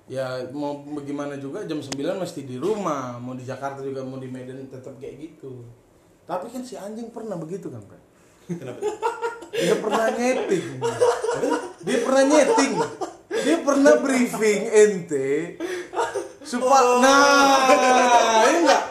Ya 0.05 0.37
mau 0.53 0.85
bagaimana 0.85 1.35
juga 1.35 1.65
jam 1.65 1.81
9 1.81 1.97
mesti 1.97 2.45
di 2.45 2.55
rumah 2.55 3.17
mau 3.17 3.33
di 3.33 3.41
Jakarta 3.41 3.81
juga 3.81 4.05
mau 4.05 4.21
di 4.21 4.29
Medan 4.29 4.69
tetap 4.69 4.95
kayak 5.01 5.17
gitu 5.17 5.65
tapi 6.25 6.45
kan 6.49 6.61
si 6.65 6.73
anjing 6.75 7.13
pernah 7.13 7.37
begitu 7.37 7.69
kan 7.69 7.81
Pak? 7.85 8.01
Kenapa? 8.45 8.79
Dia 9.55 9.75
pernah 9.79 10.05
nyeting. 10.13 10.65
Dia 11.85 11.97
pernah 12.01 12.23
nyeting. 12.25 12.73
Dia 13.45 13.57
pernah 13.61 13.93
briefing 14.01 14.61
ente 14.69 15.57
supaya 16.45 17.01
nah 17.01 17.65
ini 18.45 18.57
enggak 18.61 18.83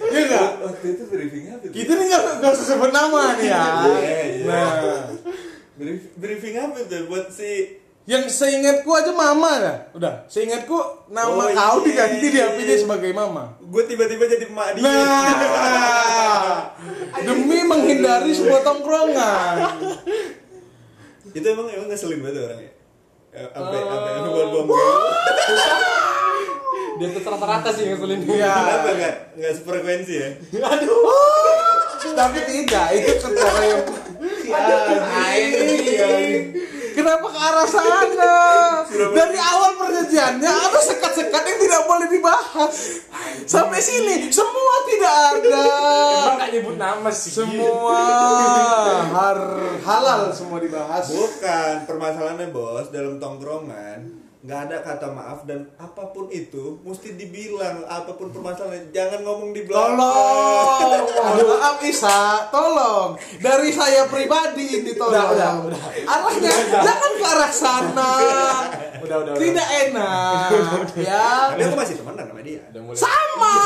ini 0.00 0.20
enggak 0.24 0.50
waktu 0.64 0.86
itu 0.96 1.02
briefing 1.12 1.44
apa 1.52 1.64
kita 1.68 1.90
ini 1.92 2.04
nggak 2.08 2.22
nggak 2.40 2.50
usah 2.56 2.66
sebut 2.72 2.90
nama 2.90 3.36
nih 3.36 3.52
ya. 3.52 3.64
Iya, 3.84 4.18
iya. 4.24 4.44
nah. 4.48 4.72
Brief- 5.74 6.14
briefing 6.16 6.54
apa 6.56 6.86
itu? 6.86 6.98
Buat 7.10 7.28
si 7.34 7.82
Yang 8.04 8.36
seingatku 8.36 8.90
aja 8.92 9.16
mama 9.16 9.52
dah. 9.64 9.76
Udah, 9.96 10.14
seingatku 10.28 10.76
nama 11.06 11.28
Oh, 11.30 11.48
kau 11.48 11.76
iya. 11.78 11.84
diganti 11.84 12.26
di 12.26 12.38
HP 12.38 12.56
dia 12.60 12.78
sebagai 12.78 13.10
mama. 13.10 13.56
gue 13.60 13.82
tiba-tiba 13.84 14.24
jadi 14.24 14.46
emak 14.46 14.68
dia. 14.72 14.82
Nah, 14.82 16.56
demi 17.26 17.60
menghindari 17.60 18.30
sebuah 18.30 18.60
tongkrongan. 18.62 19.56
itu 21.30 21.42
emang 21.44 21.66
emang 21.68 21.88
ngeselin 21.88 22.20
banget 22.20 22.40
orangnya. 22.42 22.72
Eh, 23.30 23.48
Sampai 23.48 23.76
Oh. 23.76 23.84
sampai 23.84 24.10
sampai 24.14 24.30
buat 24.30 24.48
bom. 24.50 24.68
Dia 26.94 27.10
tuh 27.10 27.26
rata-rata 27.26 27.68
sih 27.68 27.84
ngeselin 27.84 28.22
dia. 28.22 28.54
Kenapa 28.54 28.88
enggak 28.88 29.14
enggak 29.34 29.52
sefrekuensi 29.52 30.14
ya? 30.14 30.28
Tapi 32.06 32.38
tidak, 32.46 32.86
itu 32.94 33.10
cara 33.34 33.62
yang 33.64 33.82
Kenapa 36.94 37.26
ke 37.26 37.38
arah 37.38 37.66
sana? 37.66 37.98
Dari 38.88 39.38
awal 39.38 39.70
perjanjiannya 39.76 40.46
ada 40.46 40.80
sekat-sekat 40.80 41.42
yang 41.42 41.58
tidak 41.58 41.82
boleh 41.90 42.06
dibahas. 42.08 43.02
Sampai 43.44 43.82
sini 43.82 44.30
semua 44.30 44.74
tidak 44.88 45.14
ada. 45.36 45.62
Emang 46.22 46.38
gak 46.38 46.50
nyebut 46.54 46.76
nama 46.78 47.10
sih. 47.10 47.34
Semua 47.34 48.00
har 49.10 49.38
halal 49.84 50.30
semua 50.32 50.62
dibahas. 50.62 51.10
Bukan, 51.10 51.74
permasalahannya 51.84 52.48
bos 52.54 52.88
dalam 52.94 53.18
tongkrongan 53.18 54.23
nggak 54.44 54.60
ada 54.68 54.76
kata 54.84 55.08
maaf 55.08 55.48
dan 55.48 55.72
apa 55.80 56.12
pun 56.12 56.28
itu 56.28 56.76
mesti 56.84 57.16
dibilang 57.16 57.80
apa 57.88 58.12
pun 58.12 58.28
permasalahannya 58.28 58.92
jangan 58.92 59.24
ngomong 59.24 59.56
di 59.56 59.64
belakang. 59.64 59.96
Tolong, 59.96 61.04
mohon 61.16 61.46
maaf 61.48 61.80
Isa, 61.80 62.52
tolong. 62.52 63.16
Dari 63.40 63.72
saya 63.72 64.04
pribadi 64.04 64.84
ini 64.84 64.92
tolong. 64.92 65.16
Udah, 65.16 65.26
udah, 65.32 65.50
udah. 65.72 65.80
Arahnya 66.04 66.52
jangan 66.76 67.12
ke 67.16 67.24
arah 67.24 67.52
sana. 67.56 68.12
Udah, 69.00 69.16
udah, 69.24 69.32
udah. 69.32 69.40
Tidak 69.40 69.68
enak, 69.88 70.48
ya. 71.00 71.56
Tapi 71.56 71.62
aku 71.64 71.76
masih 71.80 71.94
temenan 72.04 72.24
sama 72.28 72.40
dia. 72.44 72.62
Udah 72.68 72.82
mulai. 72.84 73.00
Sama. 73.00 73.56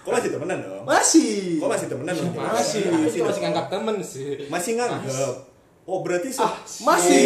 Kok 0.00 0.12
masih 0.18 0.30
temenan 0.34 0.58
dong? 0.58 0.84
Masih. 0.90 1.38
Kok 1.62 1.70
masih 1.70 1.86
temenan 1.86 2.14
dong? 2.18 2.32
Masih. 2.34 2.82
Masih 2.90 3.20
masih 3.22 3.22
dong. 3.22 3.42
nganggap 3.46 3.66
temen 3.70 3.96
sih. 4.02 4.50
Masih 4.50 4.72
nganggap. 4.74 5.49
Oh 5.90 6.00
berarti 6.00 6.30
Ah, 6.38 6.54
masih. 6.86 7.22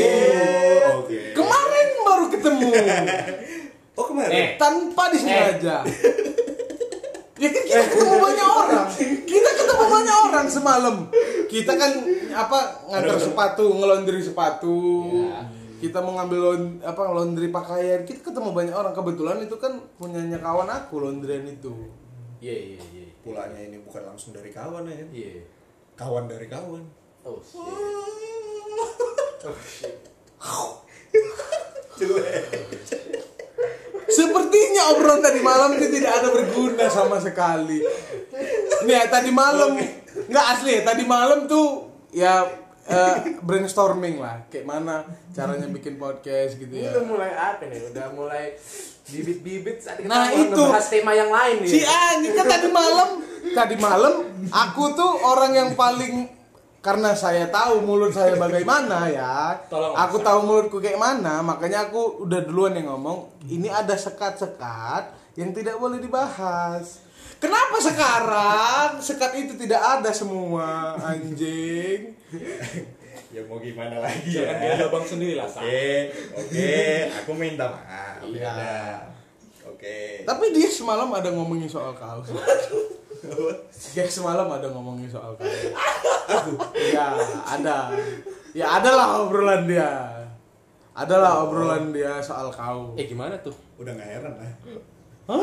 Oh, 0.89 1.05
Oke. 1.05 1.37
Kemarin 1.37 1.89
baru 2.01 2.27
ketemu 2.33 2.69
Oh 4.01 4.05
kemarin. 4.09 4.33
Eh. 4.33 4.49
tanpa 4.57 5.13
disengaja. 5.13 5.85
Ya 7.35 7.49
kan 7.51 7.63
kita 7.63 7.85
ketemu 7.93 8.17
banyak 8.17 8.49
orang. 8.49 8.87
Kita 9.23 9.51
ketemu 9.55 9.85
banyak 9.85 10.17
orang 10.25 10.47
semalam. 10.49 10.97
Kita 11.45 11.73
kan 11.75 11.93
apa 12.33 12.59
ngantar 12.89 13.21
sepatu, 13.21 13.69
ngelondri 13.71 14.19
sepatu. 14.19 14.79
Ya. 15.29 15.45
Kita 15.77 16.01
mau 16.01 16.17
ngambil 16.17 16.41
lon- 16.41 16.81
apa 16.81 17.03
laundry 17.07 17.53
pakaian. 17.53 18.01
Kita 18.03 18.25
ketemu 18.25 18.51
banyak 18.51 18.73
orang. 18.73 18.91
Kebetulan 18.91 19.45
itu 19.45 19.61
kan 19.61 19.77
punyanya 19.95 20.41
kawan 20.41 20.67
aku 20.67 21.05
laundryan 21.05 21.45
itu. 21.45 21.75
Iya, 22.41 22.57
iya, 22.75 22.81
iya. 22.81 23.07
Pulanya 23.21 23.61
ini 23.61 23.77
bukan 23.79 24.03
langsung 24.05 24.33
dari 24.33 24.49
kawan 24.49 24.89
ya 24.89 24.97
kan? 24.97 25.09
Iya. 25.13 25.33
Kawan 25.95 26.25
dari 26.27 26.47
kawan. 26.49 26.83
Oh, 27.25 27.39
shit. 27.39 27.61
Jelek. 31.95 32.43
Sepertinya 34.05 34.83
obrolan 34.95 35.23
tadi 35.23 35.41
malam 35.41 35.75
itu 35.75 35.87
tidak 35.91 36.13
ada 36.23 36.29
berguna 36.31 36.87
sama 36.87 37.19
sekali. 37.19 37.83
Nih 38.85 38.95
ya, 38.95 39.07
tadi 39.09 39.31
malam 39.31 39.79
nggak 40.29 40.47
asli 40.55 40.71
ya. 40.79 40.83
Tadi 40.85 41.03
malam 41.07 41.47
tuh 41.47 41.89
ya 42.11 42.47
eh, 42.85 43.17
brainstorming 43.41 44.19
lah. 44.21 44.45
Kayak 44.51 44.67
mana 44.69 45.07
caranya 45.33 45.67
bikin 45.67 45.97
podcast 45.97 46.59
gitu 46.59 46.75
ya. 46.75 46.91
Udah 46.95 47.05
mulai 47.07 47.31
apa 47.33 47.63
nih? 47.67 47.81
Udah 47.91 48.07
mulai 48.13 48.45
bibit-bibit 49.05 49.83
saat 49.83 49.99
kita 50.01 50.09
Nah, 50.09 50.31
itu. 50.31 50.53
ngebahas 50.53 50.87
tema 50.89 51.13
yang 51.13 51.31
lain 51.33 51.55
nih. 51.65 51.71
Si 51.71 51.81
anjing 51.83 52.35
kan 52.35 52.47
tadi 52.47 52.69
malam, 52.71 53.09
tadi 53.51 53.77
malam 53.79 54.15
aku 54.51 54.85
tuh 54.95 55.11
orang 55.23 55.53
yang 55.55 55.71
paling 55.75 56.29
karena 56.85 57.17
saya 57.17 57.49
tahu 57.49 57.81
mulut 57.81 58.13
saya 58.13 58.37
bagaimana 58.37 59.09
ya. 59.09 59.57
Tolong. 59.73 59.97
Aku 59.97 60.21
tahu 60.21 60.45
mulutku 60.45 60.77
kayak 60.85 61.01
mana, 61.01 61.41
makanya 61.41 61.89
aku 61.89 62.29
udah 62.29 62.45
duluan 62.45 62.77
yang 62.77 62.93
ngomong, 62.93 63.33
ini 63.49 63.73
ada 63.73 63.97
sekat-sekat 63.97 65.17
yang 65.41 65.57
tidak 65.57 65.81
boleh 65.81 65.97
dibahas. 65.97 67.01
Kenapa 67.41 67.81
sekarang 67.81 69.01
sekat 69.01 69.33
itu 69.41 69.57
tidak 69.57 69.81
ada 69.81 70.13
semua, 70.13 71.01
anjing? 71.01 72.13
Ya 73.35 73.43
mau 73.51 73.59
gimana 73.59 73.99
lagi 73.99 74.31
Jangan 74.31 74.63
dia 74.63 74.79
lubang 74.87 75.03
sendiri 75.03 75.35
lah. 75.35 75.51
Oke, 75.51 76.07
oke, 76.39 76.71
aku 77.19 77.31
minta 77.35 77.67
maaf. 77.67 78.23
Iya. 78.31 78.47
ya. 78.47 78.83
Oke. 79.67 80.23
Tapi 80.23 80.55
dia 80.55 80.71
semalam 80.71 81.11
ada 81.11 81.35
ngomongin 81.35 81.67
soal 81.67 81.99
kau. 81.99 82.23
Ya 83.97 84.05
semalam 84.07 84.47
ada 84.51 84.67
ngomongin 84.69 85.09
soal 85.09 85.33
kau. 85.39 85.47
Ya 86.77 87.07
ada. 87.47 87.91
Ya 88.53 88.67
adalah 88.79 89.25
obrolan 89.25 89.65
dia. 89.65 89.91
Adalah 90.95 91.47
obrolan 91.47 91.91
dia 91.91 92.21
soal 92.21 92.53
kau. 92.53 92.93
Eh 92.95 93.09
gimana 93.09 93.35
tuh? 93.41 93.55
Udah 93.81 93.93
nggak 93.97 94.09
heran 94.09 94.35
lah. 94.37 94.53
Oh, 95.25 95.41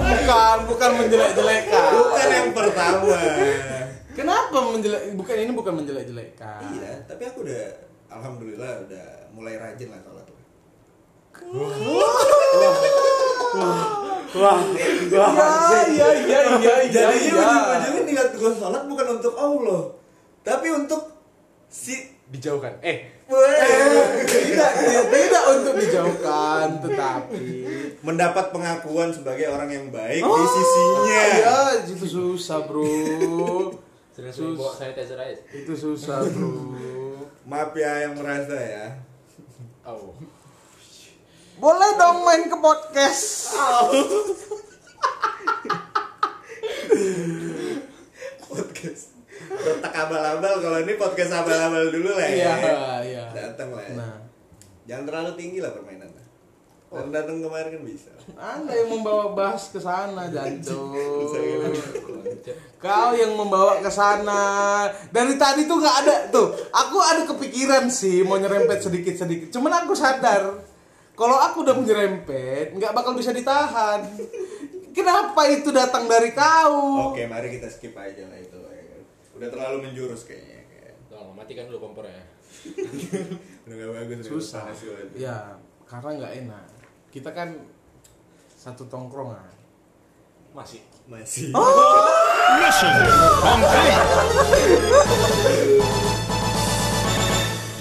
bukan, 0.00 0.56
bukan 0.64 0.90
menjelek-jelekan. 0.96 1.90
Bukan 1.92 2.28
yang 2.32 2.50
pertama. 2.56 3.16
Kenapa 4.16 4.56
menjelek? 4.64 5.14
Bukan 5.14 5.36
ini 5.36 5.52
bukan 5.54 5.72
menjelek-jelekan. 5.78 6.60
iya, 6.74 7.04
tapi 7.06 7.22
aku 7.28 7.46
udah 7.46 7.62
alhamdulillah 8.10 8.82
udah 8.88 9.06
mulai 9.36 9.60
rajin 9.60 9.92
lah 9.92 10.00
sholat. 10.02 10.26
Wah, 13.58 14.07
Ya, 14.28 15.80
ya, 15.88 16.08
ya, 16.10 16.10
ya, 16.20 16.40
ya, 16.60 16.74
Jadi 16.88 17.32
ya. 17.32 17.48
ujung-ujungnya 17.48 18.02
niat 18.04 18.30
gue 18.36 18.52
sholat 18.52 18.82
bukan 18.84 19.06
untuk 19.16 19.34
Allah, 19.34 19.82
tapi 20.44 20.68
untuk 20.68 21.16
si 21.68 21.96
dijauhkan. 22.28 22.76
Eh, 22.84 23.08
Tidak, 23.28 24.70
tidak, 24.80 25.04
tidak 25.12 25.44
untuk 25.52 25.74
dijauhkan, 25.76 26.80
tetapi 26.80 27.44
mendapat 28.00 28.52
pengakuan 28.52 29.12
sebagai 29.12 29.52
orang 29.52 29.68
yang 29.68 29.86
baik 29.92 30.24
Oh, 30.24 30.32
di 30.32 30.46
sisinya. 30.48 31.24
Ya, 31.36 31.58
itu 31.84 32.06
susah, 32.08 32.64
Bro. 32.64 32.84
aja. 35.28 35.40
Itu 35.52 35.72
susah, 35.76 36.24
Bro. 36.24 36.52
Maaf 37.48 37.72
ya 37.76 38.08
yang 38.08 38.16
merasa 38.16 38.56
ya. 38.56 38.86
Oh. 39.88 40.12
Boleh 41.58 41.90
dong 41.98 42.22
main 42.22 42.46
ke 42.46 42.56
podcast. 42.62 43.50
Podcast. 48.46 49.04
Kotak 49.48 49.92
abal-abal 49.92 50.54
kalau 50.62 50.78
ini 50.86 50.94
podcast 50.94 51.32
abal-abal 51.34 51.90
dulu 51.90 52.14
lah 52.14 52.28
ya. 52.30 52.54
Iya, 52.54 52.86
iya. 53.02 53.24
Datang 53.34 53.74
lah. 53.74 53.82
Ya. 53.82 53.94
Nah, 53.98 54.16
Jangan 54.88 55.04
terlalu 55.04 55.30
tinggi 55.34 55.58
lah 55.60 55.74
permainannya. 55.74 56.24
Dan 56.88 57.12
datang 57.12 57.44
kemarin 57.44 57.68
kan 57.76 57.82
bisa. 57.84 58.10
Anda 58.32 58.72
yang 58.72 58.88
membawa 58.88 59.36
bahas 59.36 59.68
ke 59.68 59.76
sana, 59.76 60.32
Janco. 60.32 60.96
Bisa. 60.96 61.38
Kau 62.80 63.12
yang 63.12 63.36
membawa 63.36 63.82
ke 63.84 63.90
sana. 63.92 64.40
Dari 65.12 65.36
tadi 65.36 65.68
tuh 65.68 65.76
nggak 65.76 65.96
ada 66.06 66.16
tuh. 66.32 66.56
Aku 66.72 66.96
ada 67.02 67.28
kepikiran 67.28 67.92
sih 67.92 68.24
mau 68.24 68.40
nyerempet 68.40 68.80
sedikit-sedikit. 68.80 69.52
Cuman 69.52 69.84
aku 69.84 69.92
sadar 69.92 70.67
kalau 71.18 71.34
aku 71.34 71.66
udah 71.66 71.74
menyerempet 71.74 72.78
nggak 72.78 72.94
bakal 72.94 73.18
bisa 73.18 73.34
ditahan. 73.34 74.06
Kenapa 74.94 75.50
itu 75.50 75.74
datang 75.74 76.06
dari 76.06 76.30
kau? 76.30 77.10
Oke, 77.10 77.26
mari 77.26 77.58
kita 77.58 77.66
skip 77.66 77.94
aja 77.98 78.22
lah 78.30 78.38
itu. 78.38 78.54
ya 78.54 78.82
kan. 78.86 79.02
Udah 79.34 79.48
terlalu 79.50 79.90
menjurus 79.90 80.22
kayaknya. 80.30 80.62
kayak. 80.70 80.94
Tolong 81.10 81.34
matikan 81.34 81.66
dulu 81.66 81.90
kompornya. 81.90 82.22
Udah 83.66 83.74
gak 83.74 83.90
bagus. 83.98 84.26
Susah. 84.30 84.70
Ya, 85.18 85.58
karena 85.90 86.10
nggak 86.22 86.32
enak. 86.46 86.66
Kita 87.10 87.34
kan 87.34 87.66
satu 88.54 88.86
tongkrongan. 88.86 89.50
Masih. 90.54 90.82
Masih. 91.10 91.50
Mission 92.58 92.94
complete. 93.42 94.06